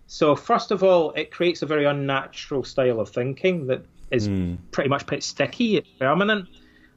[0.07, 4.57] So first of all, it creates a very unnatural style of thinking that is mm.
[4.71, 5.77] pretty much pretty sticky.
[5.77, 6.47] It's permanent.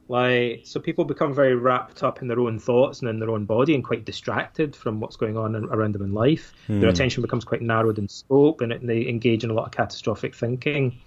[0.07, 3.45] Like so, people become very wrapped up in their own thoughts and in their own
[3.45, 6.51] body, and quite distracted from what's going on around them in life.
[6.67, 6.81] Mm.
[6.81, 9.71] Their attention becomes quite narrowed in scope, and it, they engage in a lot of
[9.71, 10.99] catastrophic thinking.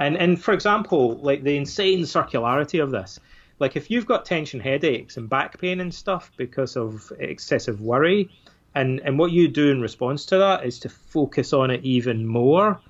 [0.00, 3.20] And and for example, like the insane circularity of this.
[3.60, 8.30] Like if you've got tension headaches and back pain and stuff because of excessive worry,
[8.74, 12.26] and and what you do in response to that is to focus on it even
[12.26, 12.80] more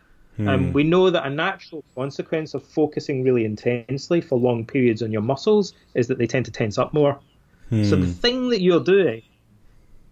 [0.40, 0.48] Hmm.
[0.48, 5.12] Um, we know that a natural consequence of focusing really intensely for long periods on
[5.12, 7.20] your muscles is that they tend to tense up more.
[7.68, 7.84] Hmm.
[7.84, 9.22] So the thing that you're doing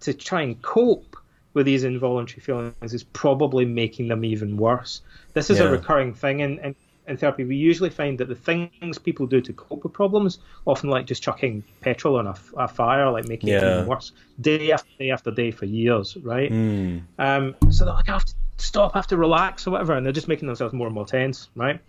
[0.01, 1.17] to try and cope
[1.55, 5.01] with these involuntary feelings is probably making them even worse.
[5.33, 5.65] This is yeah.
[5.65, 6.77] a recurring thing in, in,
[7.09, 7.45] in, therapy.
[7.45, 11.23] We usually find that the things people do to cope with problems, often like just
[11.23, 13.57] chucking petrol on a, a fire, like making yeah.
[13.57, 16.51] it even worse, day after day after day for years, right?
[16.51, 17.03] Mm.
[17.19, 20.13] Um, so they're like, I have to stop, have to relax or whatever, and they're
[20.13, 21.81] just making themselves more and more tense, right?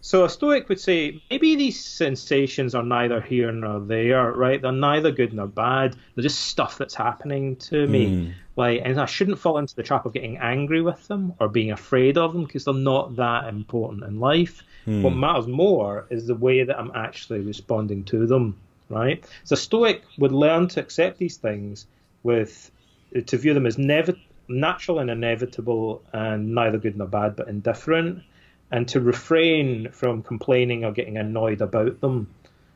[0.00, 4.60] So a Stoic would say maybe these sensations are neither here nor there, right?
[4.62, 5.96] They're neither good nor bad.
[6.14, 8.06] They're just stuff that's happening to me.
[8.06, 8.34] Mm.
[8.56, 11.72] Like, and I shouldn't fall into the trap of getting angry with them or being
[11.72, 14.62] afraid of them because they're not that important in life.
[14.86, 15.02] Mm.
[15.02, 19.22] What matters more is the way that I'm actually responding to them, right?
[19.44, 21.86] So Stoic would learn to accept these things
[22.22, 22.70] with
[23.26, 24.14] to view them as never
[24.48, 28.22] natural and inevitable and neither good nor bad but indifferent
[28.70, 32.28] and to refrain from complaining or getting annoyed about them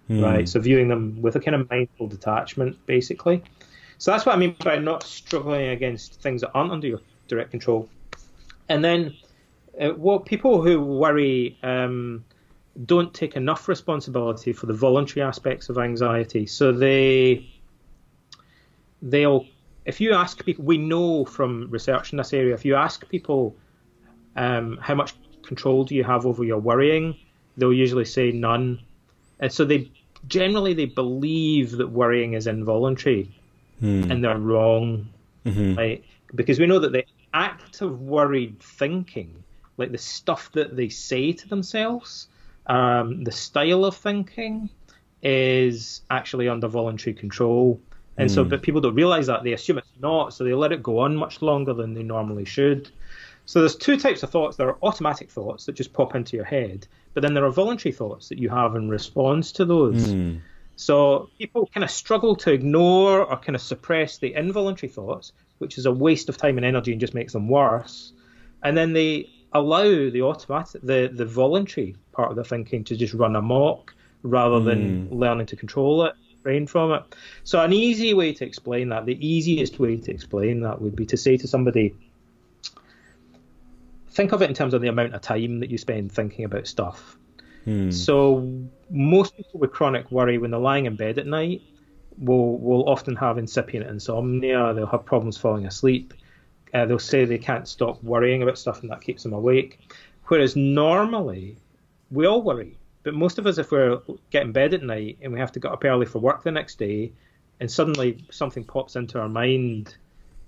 [0.08, 0.22] mm.
[0.22, 3.42] right so viewing them with a kind of mindful detachment basically
[4.00, 7.50] so that's what i mean by not struggling against things that aren't under your direct
[7.50, 7.88] control.
[8.68, 9.16] And then
[9.80, 12.24] uh, what people who worry um,
[12.84, 16.44] don't take enough responsibility for the voluntary aspects of anxiety.
[16.44, 17.48] So they
[19.00, 19.46] they'll
[19.86, 23.56] if you ask people, we know from research in this area, if you ask people
[24.36, 27.16] um, how much control do you have over your worrying,
[27.56, 28.78] they'll usually say none.
[29.40, 29.90] And so they
[30.28, 33.34] generally they believe that worrying is involuntary,
[33.80, 34.10] hmm.
[34.10, 35.08] and they're wrong,
[35.44, 35.74] mm-hmm.
[35.76, 36.04] right?
[36.34, 37.04] Because we know that the
[37.34, 39.42] act of worried thinking,
[39.76, 42.28] like the stuff that they say to themselves,
[42.66, 44.70] um, the style of thinking,
[45.22, 47.80] is actually under voluntary control.
[48.16, 48.34] And mm.
[48.34, 48.50] so, hmm.
[48.50, 51.16] but people don't realize that they assume it's not, so they let it go on
[51.16, 52.90] much longer than they normally should.
[53.46, 54.56] So there's two types of thoughts.
[54.56, 57.92] There are automatic thoughts that just pop into your head, but then there are voluntary
[57.92, 60.08] thoughts that you have in response to those.
[60.08, 60.40] Mm.
[60.80, 65.76] So people kind of struggle to ignore or kind of suppress the involuntary thoughts, which
[65.76, 68.14] is a waste of time and energy and just makes them worse.
[68.62, 73.12] And then they allow the automatic, the the voluntary part of the thinking to just
[73.12, 75.14] run amok rather than hmm.
[75.14, 77.02] learning to control it, refrain from it.
[77.44, 81.04] So an easy way to explain that, the easiest way to explain that would be
[81.06, 81.94] to say to somebody,
[84.08, 86.66] think of it in terms of the amount of time that you spend thinking about
[86.66, 87.18] stuff.
[87.90, 88.48] So
[88.90, 91.62] most people with chronic worry, when they're lying in bed at night,
[92.18, 94.72] will will often have incipient insomnia.
[94.74, 96.14] They'll have problems falling asleep.
[96.72, 99.80] Uh, they'll say they can't stop worrying about stuff, and that keeps them awake.
[100.26, 101.56] Whereas normally,
[102.10, 103.98] we all worry, but most of us, if we're
[104.30, 106.50] getting in bed at night and we have to get up early for work the
[106.52, 107.12] next day,
[107.58, 109.96] and suddenly something pops into our mind,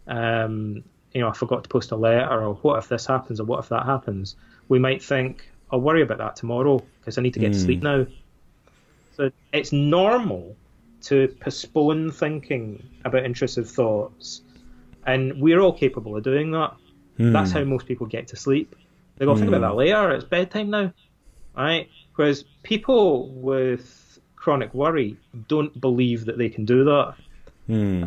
[0.07, 3.45] um, you know, I forgot to post a letter, or what if this happens, or
[3.45, 4.37] what if that happens,
[4.69, 7.83] we might think, I'll worry about that tomorrow because I need to get to sleep
[7.83, 8.07] now.
[9.17, 10.57] So it's normal
[11.03, 14.43] to postpone thinking about intrusive thoughts,
[15.07, 16.75] and we're all capable of doing that.
[17.33, 18.75] That's how most people get to sleep.
[19.17, 20.11] They go, think about that later.
[20.13, 20.93] It's bedtime now,
[21.57, 21.89] right?
[22.17, 25.17] Whereas people with chronic worry
[25.49, 27.15] don't believe that they can do that.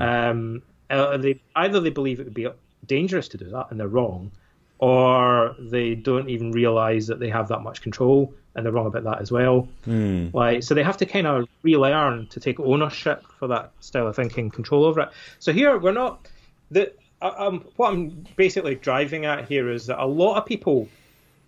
[0.01, 2.47] Um, uh, they either they believe it would be
[2.85, 4.31] dangerous to do that, and they're wrong,
[4.79, 9.03] or they don't even realize that they have that much control, and they're wrong about
[9.03, 9.67] that as well.
[10.33, 14.15] Like, so they have to kind of relearn to take ownership for that style of
[14.15, 15.09] thinking, control over it.
[15.39, 16.27] So here we're not
[16.71, 16.93] the.
[17.21, 20.89] Um, what I'm basically driving at here is that a lot of people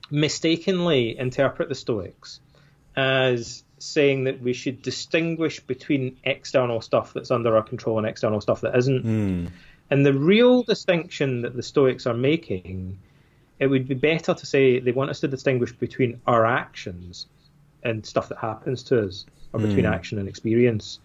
[0.09, 2.39] mistakenly interpret the Stoics
[2.95, 8.41] as saying that we should distinguish between external stuff that's under our control and external
[8.41, 9.05] stuff that isn't.
[9.91, 12.99] And the real distinction that the Stoics are making,
[13.60, 17.28] it would be better to say they want us to distinguish between our actions
[17.84, 19.93] and stuff that happens to us, or between hmm.
[19.93, 20.99] action and experience,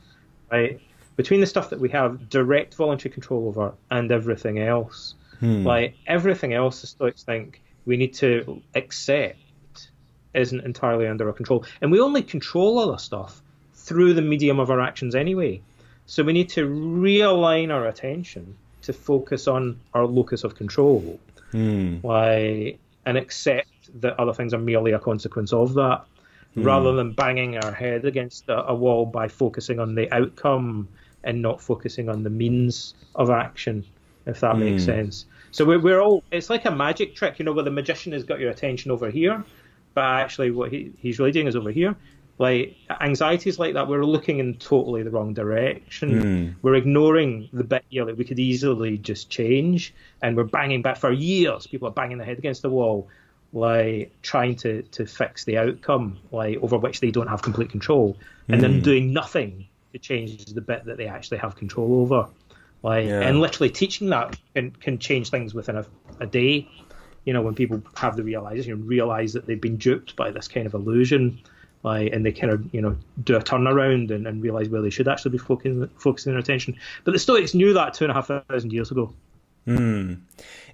[0.50, 0.80] right?
[1.16, 5.14] Between the stuff that we have direct voluntary control over and everything else.
[5.40, 5.64] Hmm.
[5.64, 9.38] Like everything else, the Stoics think we need to accept
[10.34, 13.42] isn't entirely under our control, and we only control other stuff
[13.74, 15.60] through the medium of our actions anyway.
[16.06, 21.18] So we need to realign our attention to focus on our locus of control,
[21.52, 21.98] Hmm.
[22.02, 23.68] like, and accept
[24.00, 26.04] that other things are merely a consequence of that,
[26.54, 26.62] hmm.
[26.62, 30.88] rather than banging our head against a, a wall by focusing on the outcome
[31.24, 33.84] and not focusing on the means of action,
[34.26, 34.86] if that makes hmm.
[34.86, 35.26] sense.
[35.50, 38.24] So we're, we're all, it's like a magic trick, you know, where the magician has
[38.24, 39.44] got your attention over here,
[39.94, 41.94] but actually what he, he's really doing is over here.
[42.42, 46.20] Like anxieties like that, we're looking in totally the wrong direction.
[46.20, 46.48] Hmm.
[46.60, 50.96] We're ignoring the bit here that we could easily just change, and we're banging back
[50.96, 51.68] for years.
[51.68, 53.06] People are banging their head against the wall,
[53.52, 58.16] like trying to to fix the outcome, like over which they don't have complete control,
[58.48, 58.80] and then hmm.
[58.80, 62.28] doing nothing to change the bit that they actually have control over.
[62.82, 63.20] Like Yeah.
[63.20, 65.86] and literally teaching that can can change things within a,
[66.18, 66.68] a day.
[67.24, 70.48] You know, when people have the realization and realize that they've been duped by this
[70.48, 71.38] kind of illusion,
[71.82, 74.90] like, and they kind of, you know, do a turnaround and, and realize where they
[74.90, 76.76] should actually be focusing, focusing their attention.
[77.04, 79.12] But the Stoics knew that two and a half thousand years ago.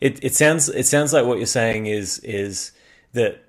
[0.01, 2.73] It it sounds it sounds like what you're saying is is
[3.13, 3.45] that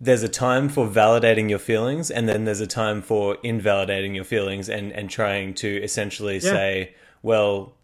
[0.00, 4.24] there's a time for validating your feelings and then there's a time for invalidating your
[4.24, 7.74] feelings and and trying to essentially say well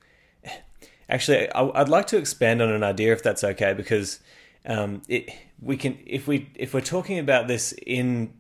[1.09, 4.18] actually I, I'd like to expand on an idea if that's okay because
[4.66, 5.31] um, it
[5.62, 8.35] we can if we if we're talking about this in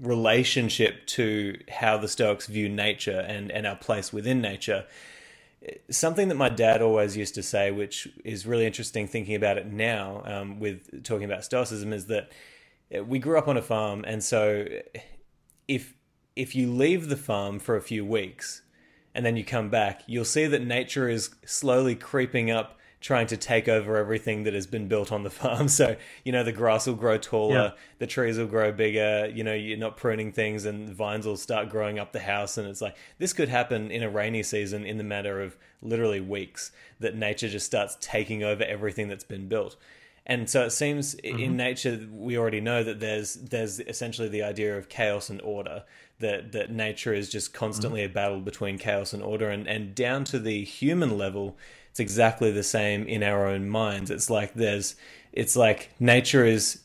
[0.00, 4.86] relationship to how the Stoics view nature and and our place within nature.
[5.90, 9.66] Something that my dad always used to say, which is really interesting thinking about it
[9.66, 12.32] now um, with talking about Stoicism, is that
[12.96, 14.66] uh, we grew up on a farm, and so
[15.68, 15.94] if
[16.34, 18.62] if you leave the farm for a few weeks
[19.14, 23.36] and then you come back, you'll see that nature is slowly creeping up, trying to
[23.36, 25.68] take over everything that has been built on the farm.
[25.68, 27.70] So you know the grass will grow taller, Yeah.
[27.98, 29.30] the trees will grow bigger.
[29.32, 32.58] You know you're not pruning things, and the vines will start growing up the house.
[32.58, 36.20] And it's like this could happen in a rainy season in the matter of literally
[36.20, 36.72] weeks.
[36.98, 39.76] That nature just starts taking over everything that's been built.
[40.26, 41.56] And so it seems i in mm-hmm.
[41.56, 45.84] nature we already know that there's there's essentially the idea of chaos and order.
[46.18, 48.10] That that nature is just constantly mm-hmm.
[48.10, 51.56] a battle between chaos and order, and and down to the human level,
[51.90, 54.10] it's exactly the same in our own minds.
[54.10, 54.96] It's like there's
[55.32, 56.80] it's like nature is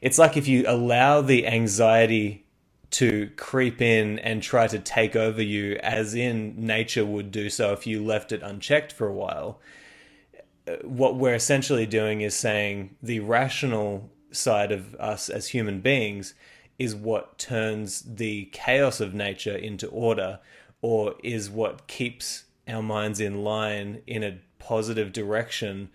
[0.00, 2.44] it's like if you allow the anxiety
[2.90, 7.72] to creep in and try to take over you as in nature would do so
[7.72, 9.60] if you left it unchecked for a while
[10.68, 16.34] uh, what we're essentially doing is saying the rational side of us as human beings
[16.78, 20.38] is what turns the chaos of nature into order
[20.82, 25.90] or is what keeps our minds in line in a positive direction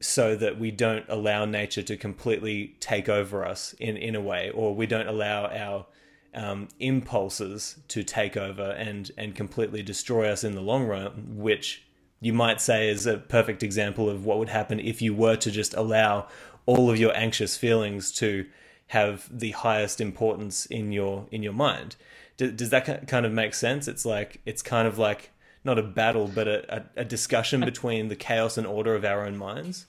[0.00, 4.50] so that we don't allow nature to completely take over us in, in a way,
[4.50, 5.86] or we don't allow our
[6.34, 11.84] um, impulses to take over and, and completely destroy us in the long run, which
[12.20, 15.50] you might say is a perfect example of what would happen if you were to
[15.50, 16.28] just allow
[16.66, 18.46] all of your anxious feelings to
[18.88, 21.96] have the highest importance in your in your mind.
[22.36, 23.86] Does, does that kind of make sense?
[23.86, 25.30] It's like it's kind of like
[25.68, 29.36] not a battle, but a, a, discussion between the chaos and order of our own
[29.36, 29.86] minds.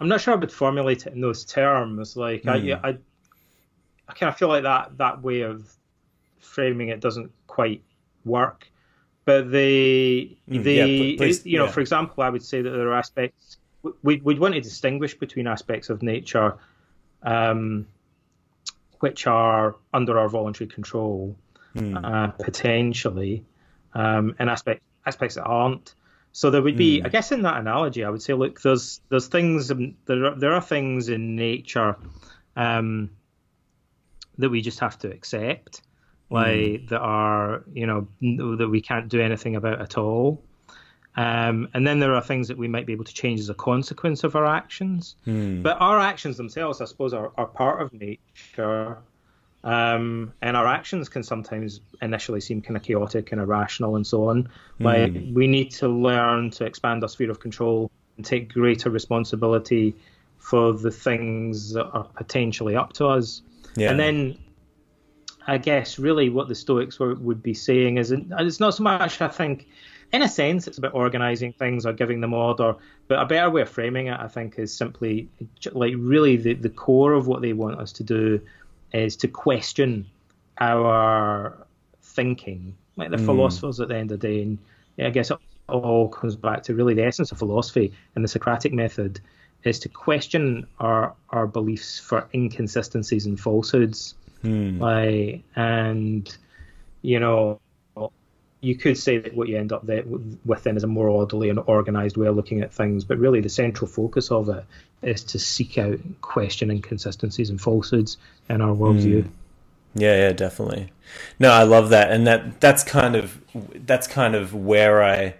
[0.00, 2.16] I'm not sure I would formulate it in those terms.
[2.16, 2.80] Like mm.
[2.82, 2.98] I, I,
[4.08, 5.70] I kind of feel like that that way of
[6.40, 7.82] framing it doesn't quite
[8.24, 8.66] work.
[9.26, 11.70] But the mm, the yeah, please, you know, yeah.
[11.72, 13.58] for example, I would say that there are aspects
[14.02, 16.56] we we'd want to distinguish between aspects of nature,
[17.22, 17.86] um,
[19.00, 21.36] which are under our voluntary control,
[21.76, 22.04] mm.
[22.04, 23.44] uh, potentially,
[23.94, 25.94] um, and aspects aspects that aren't.
[26.32, 27.06] So there would be, mm.
[27.06, 29.68] I guess, in that analogy, I would say, look, there's there's things
[30.06, 31.96] there are, there are things in nature
[32.56, 33.10] um,
[34.38, 35.82] that we just have to accept,
[36.28, 36.88] like mm.
[36.90, 38.08] that are you know
[38.56, 40.42] that we can't do anything about at all.
[41.16, 43.54] Um, and then there are things that we might be able to change as a
[43.54, 45.16] consequence of our actions.
[45.26, 45.62] Mm.
[45.62, 48.98] But our actions themselves, I suppose, are, are part of nature.
[49.64, 54.28] Um, and our actions can sometimes initially seem kind of chaotic and irrational and so
[54.28, 54.48] on.
[54.78, 55.34] Like mm.
[55.34, 59.96] we need to learn to expand our sphere of control and take greater responsibility
[60.38, 63.42] for the things that are potentially up to us.
[63.74, 63.90] Yeah.
[63.90, 64.38] And then
[65.46, 69.20] I guess really what the Stoics were, would be saying is it's not so much,
[69.20, 69.66] I think,
[70.12, 72.76] in a sense, it's about organizing things or giving them order.
[73.08, 75.28] But a better way of framing it, I think, is simply
[75.72, 78.40] like really the, the core of what they want us to do
[79.04, 80.06] is to question
[80.60, 81.66] our
[82.02, 83.24] thinking, like the mm.
[83.24, 84.42] philosophers at the end of the day.
[84.42, 84.58] And
[84.98, 85.38] I guess it
[85.68, 89.20] all comes back to really the essence of philosophy and the Socratic method
[89.64, 94.14] is to question our our beliefs for inconsistencies and falsehoods.
[94.44, 94.78] Mm.
[94.80, 96.36] Like, and
[97.02, 97.60] you know,
[98.60, 101.58] you could say that what you end up with then is a more orderly and
[101.66, 104.64] organized way of looking at things, but really the central focus of it
[105.02, 108.16] is to seek out, question inconsistencies and falsehoods
[108.48, 109.22] in our worldview.
[109.22, 109.30] Mm.
[109.94, 110.92] Yeah, yeah, definitely.
[111.38, 113.40] No, I love that, and that that's kind of
[113.86, 115.34] that's kind of where I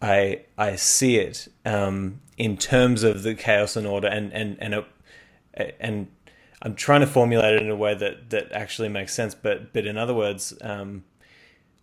[0.00, 4.74] I I see it um, in terms of the chaos and order, and and and
[4.74, 4.86] a,
[5.82, 6.06] and
[6.62, 9.34] I'm trying to formulate it in a way that that actually makes sense.
[9.34, 11.04] But but in other words, um,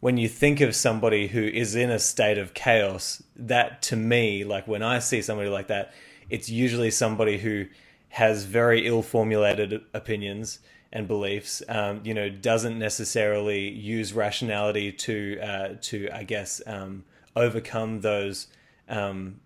[0.05, 4.43] when you think of somebody who is in a state of chaos, that to me,
[4.43, 5.95] like when I see somebody like that,
[6.29, 7.65] it's usually somebody who
[8.09, 10.59] has very ill formulated opinions
[10.93, 11.63] and beliefs.
[11.67, 17.03] Um, you know, doesn't necessarily use rationality to uh, to I guess um,
[17.35, 18.45] overcome those
[18.87, 19.39] um,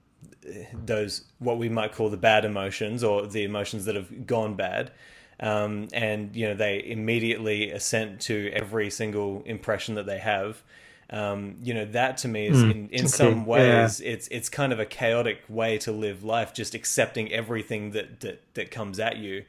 [0.74, 4.92] those what we might call the bad emotions or the emotions that have gone bad
[5.40, 10.64] um, and you know they immediately assent to every single impression that they have.
[11.12, 13.08] Um, you know that to me is mm, in, in okay.
[13.08, 14.12] some ways yeah.
[14.12, 18.42] it's it's kind of a chaotic way to live life, just accepting everything that that,
[18.54, 19.46] that comes at you,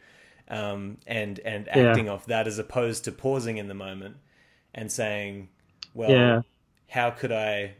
[0.48, 2.12] um, and and acting yeah.
[2.12, 4.16] off that as opposed to pausing in the moment
[4.74, 5.48] and saying,
[5.92, 6.42] well, yeah.
[6.88, 7.74] how could I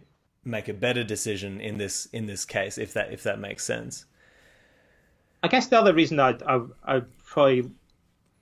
[0.44, 4.06] make a better decision in this in this case if that if that makes sense.
[5.42, 7.70] I guess the other reason I I I probably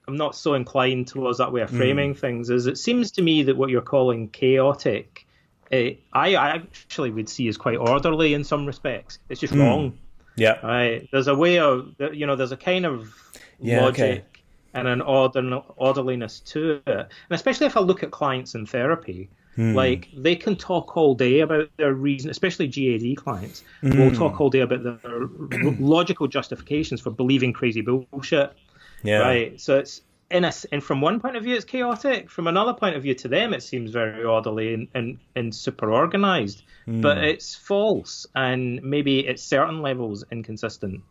[0.09, 2.18] I'm not so inclined towards that way of framing mm.
[2.18, 2.48] things.
[2.48, 5.26] Is it seems to me that what you're calling chaotic,
[5.70, 9.18] uh, I, I actually would see as quite orderly in some respects.
[9.28, 9.61] It's just mm.
[9.61, 9.98] wrong.
[10.34, 10.64] Yeah.
[10.66, 11.06] Right.
[11.12, 13.14] There's a way of you know there's a kind of
[13.61, 14.24] yeah, logic okay.
[14.72, 19.28] and an order orderliness to it, and especially if I look at clients in therapy.
[19.59, 19.74] Mm.
[19.74, 23.98] Like they can talk all day about their reason, especially GAD clients mm.
[23.98, 25.28] will talk all day about their
[25.80, 28.54] logical justifications for believing crazy bullshit.
[29.03, 29.20] Yeah.
[29.20, 29.61] Right.
[29.61, 32.30] So it's in a, and from one point of view, it's chaotic.
[32.30, 35.92] From another point of view, to them, it seems very orderly and, and, and super
[35.92, 36.62] organized.
[36.86, 37.03] Mm.
[37.03, 41.03] But it's false, and maybe at certain levels inconsistent.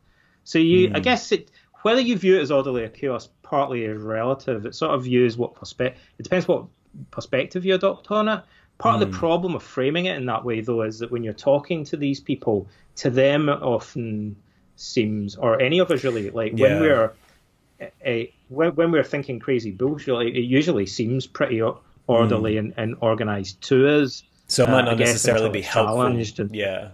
[0.44, 0.96] So you, mm.
[0.96, 1.50] I guess, it,
[1.82, 4.66] whether you view it as orderly or chaos, partly is relative.
[4.66, 6.02] It sort of views what perspective.
[6.20, 6.66] It depends what
[7.12, 8.44] perspective you adopt on it.
[8.78, 9.02] Part mm.
[9.02, 9.20] of the hmm.
[9.20, 12.20] problem of framing it in that way, though, is that when you're talking to these
[12.20, 12.68] people,
[12.98, 14.36] to them it often
[14.76, 16.68] seems, or any of us really, like yeah.
[16.68, 17.14] when we're
[18.06, 21.62] a, when, when we're thinking crazy bullshit, it usually seems pretty
[22.08, 22.60] orderly mm.
[22.60, 24.24] and, and organized to us.
[24.48, 26.02] So it might uh, not uh, necessarily be helpful.
[26.02, 26.90] And, yeah.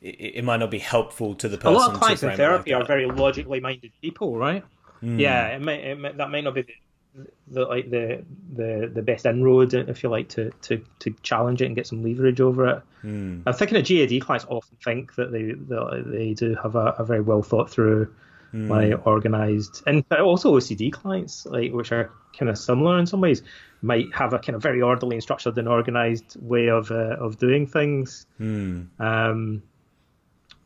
[0.00, 1.74] it, it, might not be helpful to the person.
[1.74, 4.64] A lot of clients in therapy like are very logically minded people, right?
[5.02, 5.20] Mm.
[5.20, 8.24] Yeah, it might, it might, that might not be the, the, like the
[8.54, 12.02] the the best inroad if you like to to to challenge it and get some
[12.02, 12.82] leverage over it.
[13.04, 13.42] Mm.
[13.46, 17.04] I'm thinking of GAD clients often think that they that they do have a, a
[17.04, 18.12] very well thought through,
[18.52, 18.68] mm.
[18.68, 23.42] like organized, and also OCD clients like which are kind of similar in some ways
[23.82, 27.38] might have a kind of very orderly and structured and organized way of uh, of
[27.38, 28.26] doing things.
[28.40, 28.88] Mm.
[28.98, 29.62] Um,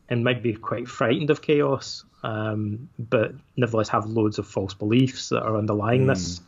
[0.09, 5.29] and might be quite frightened of chaos, um, but nevertheless have loads of false beliefs
[5.29, 6.07] that are underlying mm.
[6.07, 6.41] this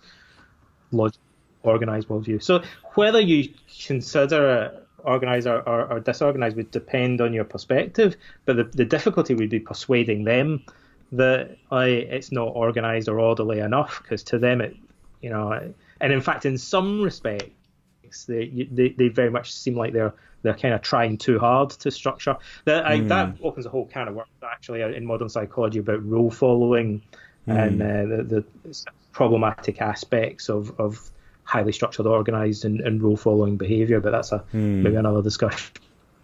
[0.91, 1.15] log-
[1.63, 2.43] organized worldview.
[2.43, 2.63] So
[2.95, 3.53] whether you
[3.85, 8.15] consider organized or, or, or, disorganized would depend on your perspective,
[8.45, 10.63] but the, the difficulty would be persuading them
[11.13, 14.75] that I, it's not organized or orderly enough, because to them it,
[15.21, 19.93] you know, and in fact, in some respects, they, they, they very much seem like
[19.93, 22.35] they're they're kind of trying too hard to structure.
[22.65, 23.07] That I, mm.
[23.07, 27.01] that opens a whole can of worms actually uh, in modern psychology about rule following
[27.47, 27.57] mm.
[27.57, 28.23] and uh, the,
[28.65, 31.11] the, problematic aspects of, of
[31.43, 34.01] highly structured, organized, and, and rule following behavior.
[34.01, 34.81] But that's a mm.
[34.81, 35.71] maybe another discussion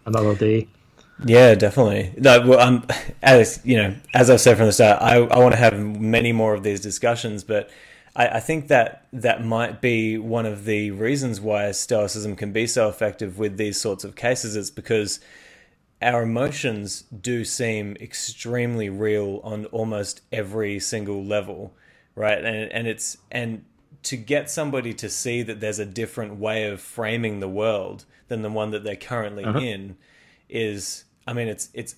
[0.04, 0.68] another day.
[1.24, 2.12] Yeah, definitely.
[2.16, 2.86] No, well, I'm
[3.22, 6.32] as you know, as I've said from the start, I, I want to have many
[6.32, 7.70] more of these discussions, but
[8.16, 12.66] I, I think that that might be one of the reasons why Stoicism can be
[12.66, 14.56] so effective with these sorts of cases.
[14.56, 15.20] It's because
[16.02, 21.74] our emotions do seem extremely real on almost every single level,
[22.14, 22.38] right?
[22.38, 23.64] And and it's and
[24.02, 28.40] to get somebody to see that there's a different way of framing the world than
[28.40, 29.58] the one that they're currently uh-huh.
[29.58, 29.96] in
[30.48, 31.94] is I mean it's it's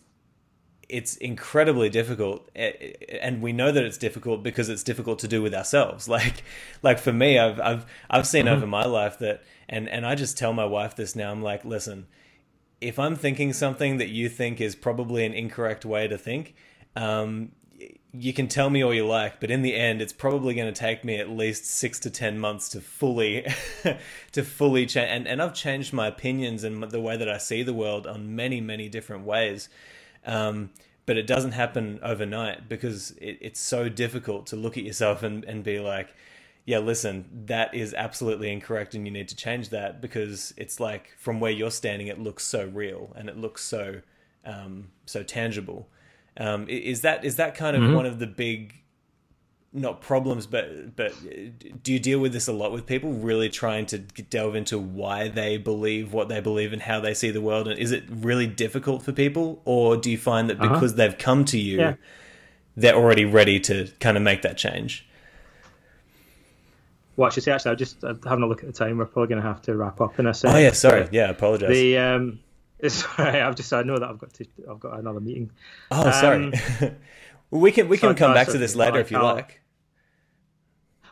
[0.91, 5.55] it's incredibly difficult and we know that it's difficult because it's difficult to do with
[5.55, 6.45] ourselves like
[6.83, 8.57] like for me i've i've i've seen mm-hmm.
[8.57, 11.65] over my life that and and i just tell my wife this now i'm like
[11.65, 12.07] listen
[12.83, 16.55] if i'm thinking something that you think is probably an incorrect way to think
[16.95, 17.53] um,
[18.13, 20.79] you can tell me all you like, but in the end, it's probably going to
[20.79, 23.47] take me at least six to ten months to fully,
[24.33, 25.11] to fully change.
[25.11, 28.37] And, and I've changed my opinions and the way that I see the world on
[28.37, 29.69] many, many different ways.
[30.25, 30.71] Um,
[31.05, 35.45] but it doesn't happen overnight because it, it's so difficult to look at yourself and,
[35.45, 36.15] and be like,
[36.65, 41.11] yeah, listen, that is absolutely incorrect and you need to change that because it's like
[41.19, 44.01] from where you're standing, it looks so real and it looks so
[44.45, 45.89] um, so tangible.
[46.37, 47.95] Um, is that is that kind of mm-hmm.
[47.95, 48.83] one of the big
[49.73, 51.13] not problems, but but
[51.83, 55.29] do you deal with this a lot with people really trying to delve into why
[55.29, 57.69] they believe what they believe and how they see the world?
[57.69, 60.75] And is it really difficult for people, or do you find that uh-huh.
[60.75, 61.95] because they've come to you, yeah.
[62.77, 65.07] they're already ready to kind of make that change?
[67.17, 68.99] Well, say, actually, I'm just having a look at the time.
[68.99, 70.57] We're probably going to have to wrap up in a second.
[70.57, 71.09] Oh yeah, sorry.
[71.13, 71.69] Yeah, apologize.
[71.69, 72.41] The um,
[72.89, 75.51] sorry, I've just I know that I've got to I've got another meeting.
[75.91, 76.95] Oh, um, sorry.
[77.51, 79.61] we can we can come back to this later if you like.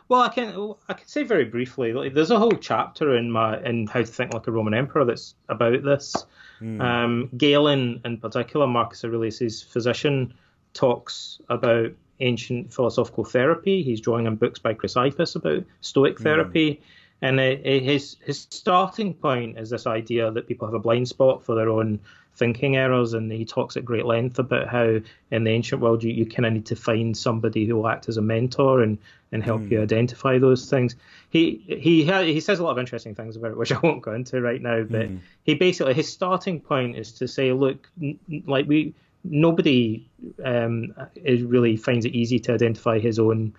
[0.09, 1.93] Well, I can I can say very briefly.
[1.93, 5.05] Like, there's a whole chapter in my in how to think like a Roman emperor
[5.05, 6.13] that's about this.
[6.59, 6.81] Mm.
[6.81, 10.33] Um, Galen, in particular, Marcus Aurelius' physician,
[10.73, 13.83] talks about ancient philosophical therapy.
[13.83, 16.23] He's drawing on books by Chrysippus about Stoic hmm.
[16.23, 16.73] therapy.
[16.73, 16.81] Mm.
[17.21, 21.53] And his his starting point is this idea that people have a blind spot for
[21.53, 21.99] their own
[22.33, 24.99] thinking errors, and he talks at great length about how
[25.29, 28.09] in the ancient world you, you kind of need to find somebody who will act
[28.09, 28.97] as a mentor and,
[29.31, 29.69] and help mm.
[29.71, 30.95] you identify those things.
[31.29, 34.13] He he he says a lot of interesting things about it, which I won't go
[34.13, 34.81] into right now.
[34.83, 35.19] But mm.
[35.43, 40.07] he basically his starting point is to say, look, n- like we nobody
[40.43, 43.53] um, is really finds it easy to identify his own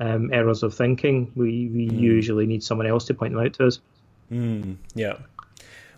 [0.00, 1.30] um, errors of thinking.
[1.34, 1.98] We we mm.
[1.98, 3.80] usually need someone else to point them out to us.
[4.30, 4.76] Mm.
[4.94, 5.18] Yeah.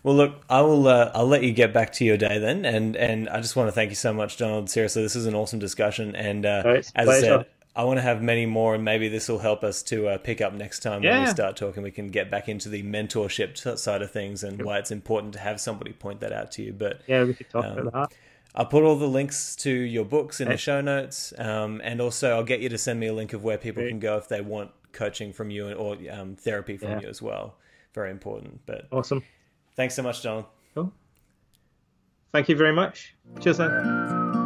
[0.03, 0.89] Well, look, I will.
[0.89, 3.69] Uh, I'll let you get back to your day then, and and I just want
[3.69, 4.71] to thank you so much, Donald.
[4.71, 7.47] Seriously, this is an awesome discussion, and uh, right, as I said,
[7.77, 10.41] I want to have many more, and maybe this will help us to uh, pick
[10.41, 11.19] up next time yeah.
[11.19, 11.83] when we start talking.
[11.83, 15.39] We can get back into the mentorship side of things and why it's important to
[15.39, 16.73] have somebody point that out to you.
[16.73, 18.17] But yeah, we could talk um, about that.
[18.55, 22.31] I'll put all the links to your books in the show notes, um, and also
[22.31, 24.41] I'll get you to send me a link of where people can go if they
[24.41, 27.01] want coaching from you or um, therapy from yeah.
[27.03, 27.55] you as well.
[27.95, 28.61] Very important.
[28.67, 29.23] But awesome.
[29.77, 30.45] Thanks so much, John.
[30.75, 30.93] Cool.
[32.33, 33.15] Thank you very much.
[33.41, 34.40] Cheers, then.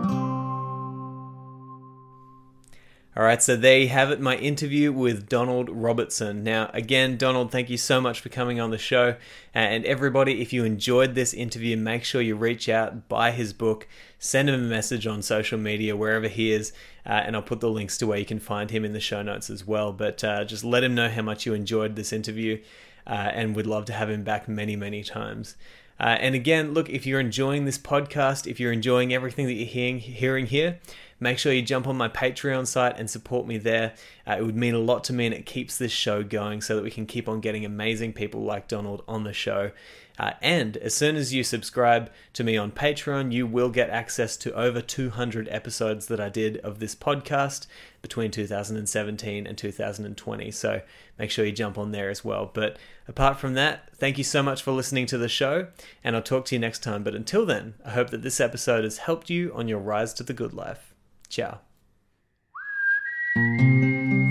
[3.16, 6.42] All right, so there you have it, my interview with Donald Robertson.
[6.42, 9.14] Now, again, Donald, thank you so much for coming on the show.
[9.54, 13.86] And everybody, if you enjoyed this interview, make sure you reach out, buy his book,
[14.18, 16.72] send him a message on social media, wherever he is,
[17.06, 19.22] uh, and I'll put the links to where you can find him in the show
[19.22, 19.92] notes as well.
[19.92, 22.60] But uh, just let him know how much you enjoyed this interview
[23.06, 25.54] uh, and would love to have him back many, many times.
[26.00, 29.68] Uh, and again, look, if you're enjoying this podcast, if you're enjoying everything that you're
[29.68, 30.80] hearing, hearing here,
[31.24, 33.94] make sure you jump on my Patreon site and support me there.
[34.28, 36.76] Uh, it would mean a lot to me and it keeps this show going so
[36.76, 39.72] that we can keep on getting amazing people like Donald on the show.
[40.18, 44.36] Uh, and as soon as you subscribe to me on Patreon, you will get access
[44.36, 47.66] to over 200 episodes that I did of this podcast
[48.00, 50.50] between 2017 and 2020.
[50.52, 50.82] So
[51.18, 52.50] make sure you jump on there as well.
[52.52, 52.76] But
[53.08, 55.68] apart from that, thank you so much for listening to the show,
[56.04, 57.02] and I'll talk to you next time.
[57.02, 60.22] But until then, I hope that this episode has helped you on your rise to
[60.22, 60.93] the good life.
[61.28, 61.60] Ciao.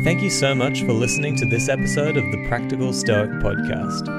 [0.03, 4.10] Thank you so much for listening to this episode of the Practical Stoic Podcast.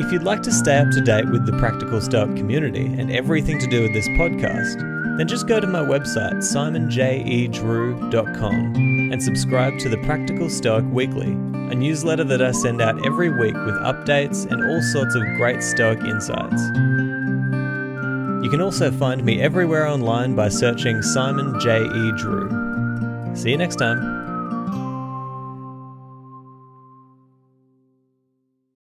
[0.00, 3.58] If you'd like to stay up to date with the Practical Stoic community and everything
[3.58, 4.78] to do with this podcast,
[5.18, 8.74] then just go to my website, simonjedrew.com,
[9.12, 13.54] and subscribe to the Practical Stoic Weekly, a newsletter that I send out every week
[13.54, 16.62] with updates and all sorts of great Stoic insights.
[18.42, 21.82] You can also find me everywhere online by searching Simon J.
[21.82, 22.12] E.
[22.16, 22.48] Drew.
[23.34, 24.19] See you next time.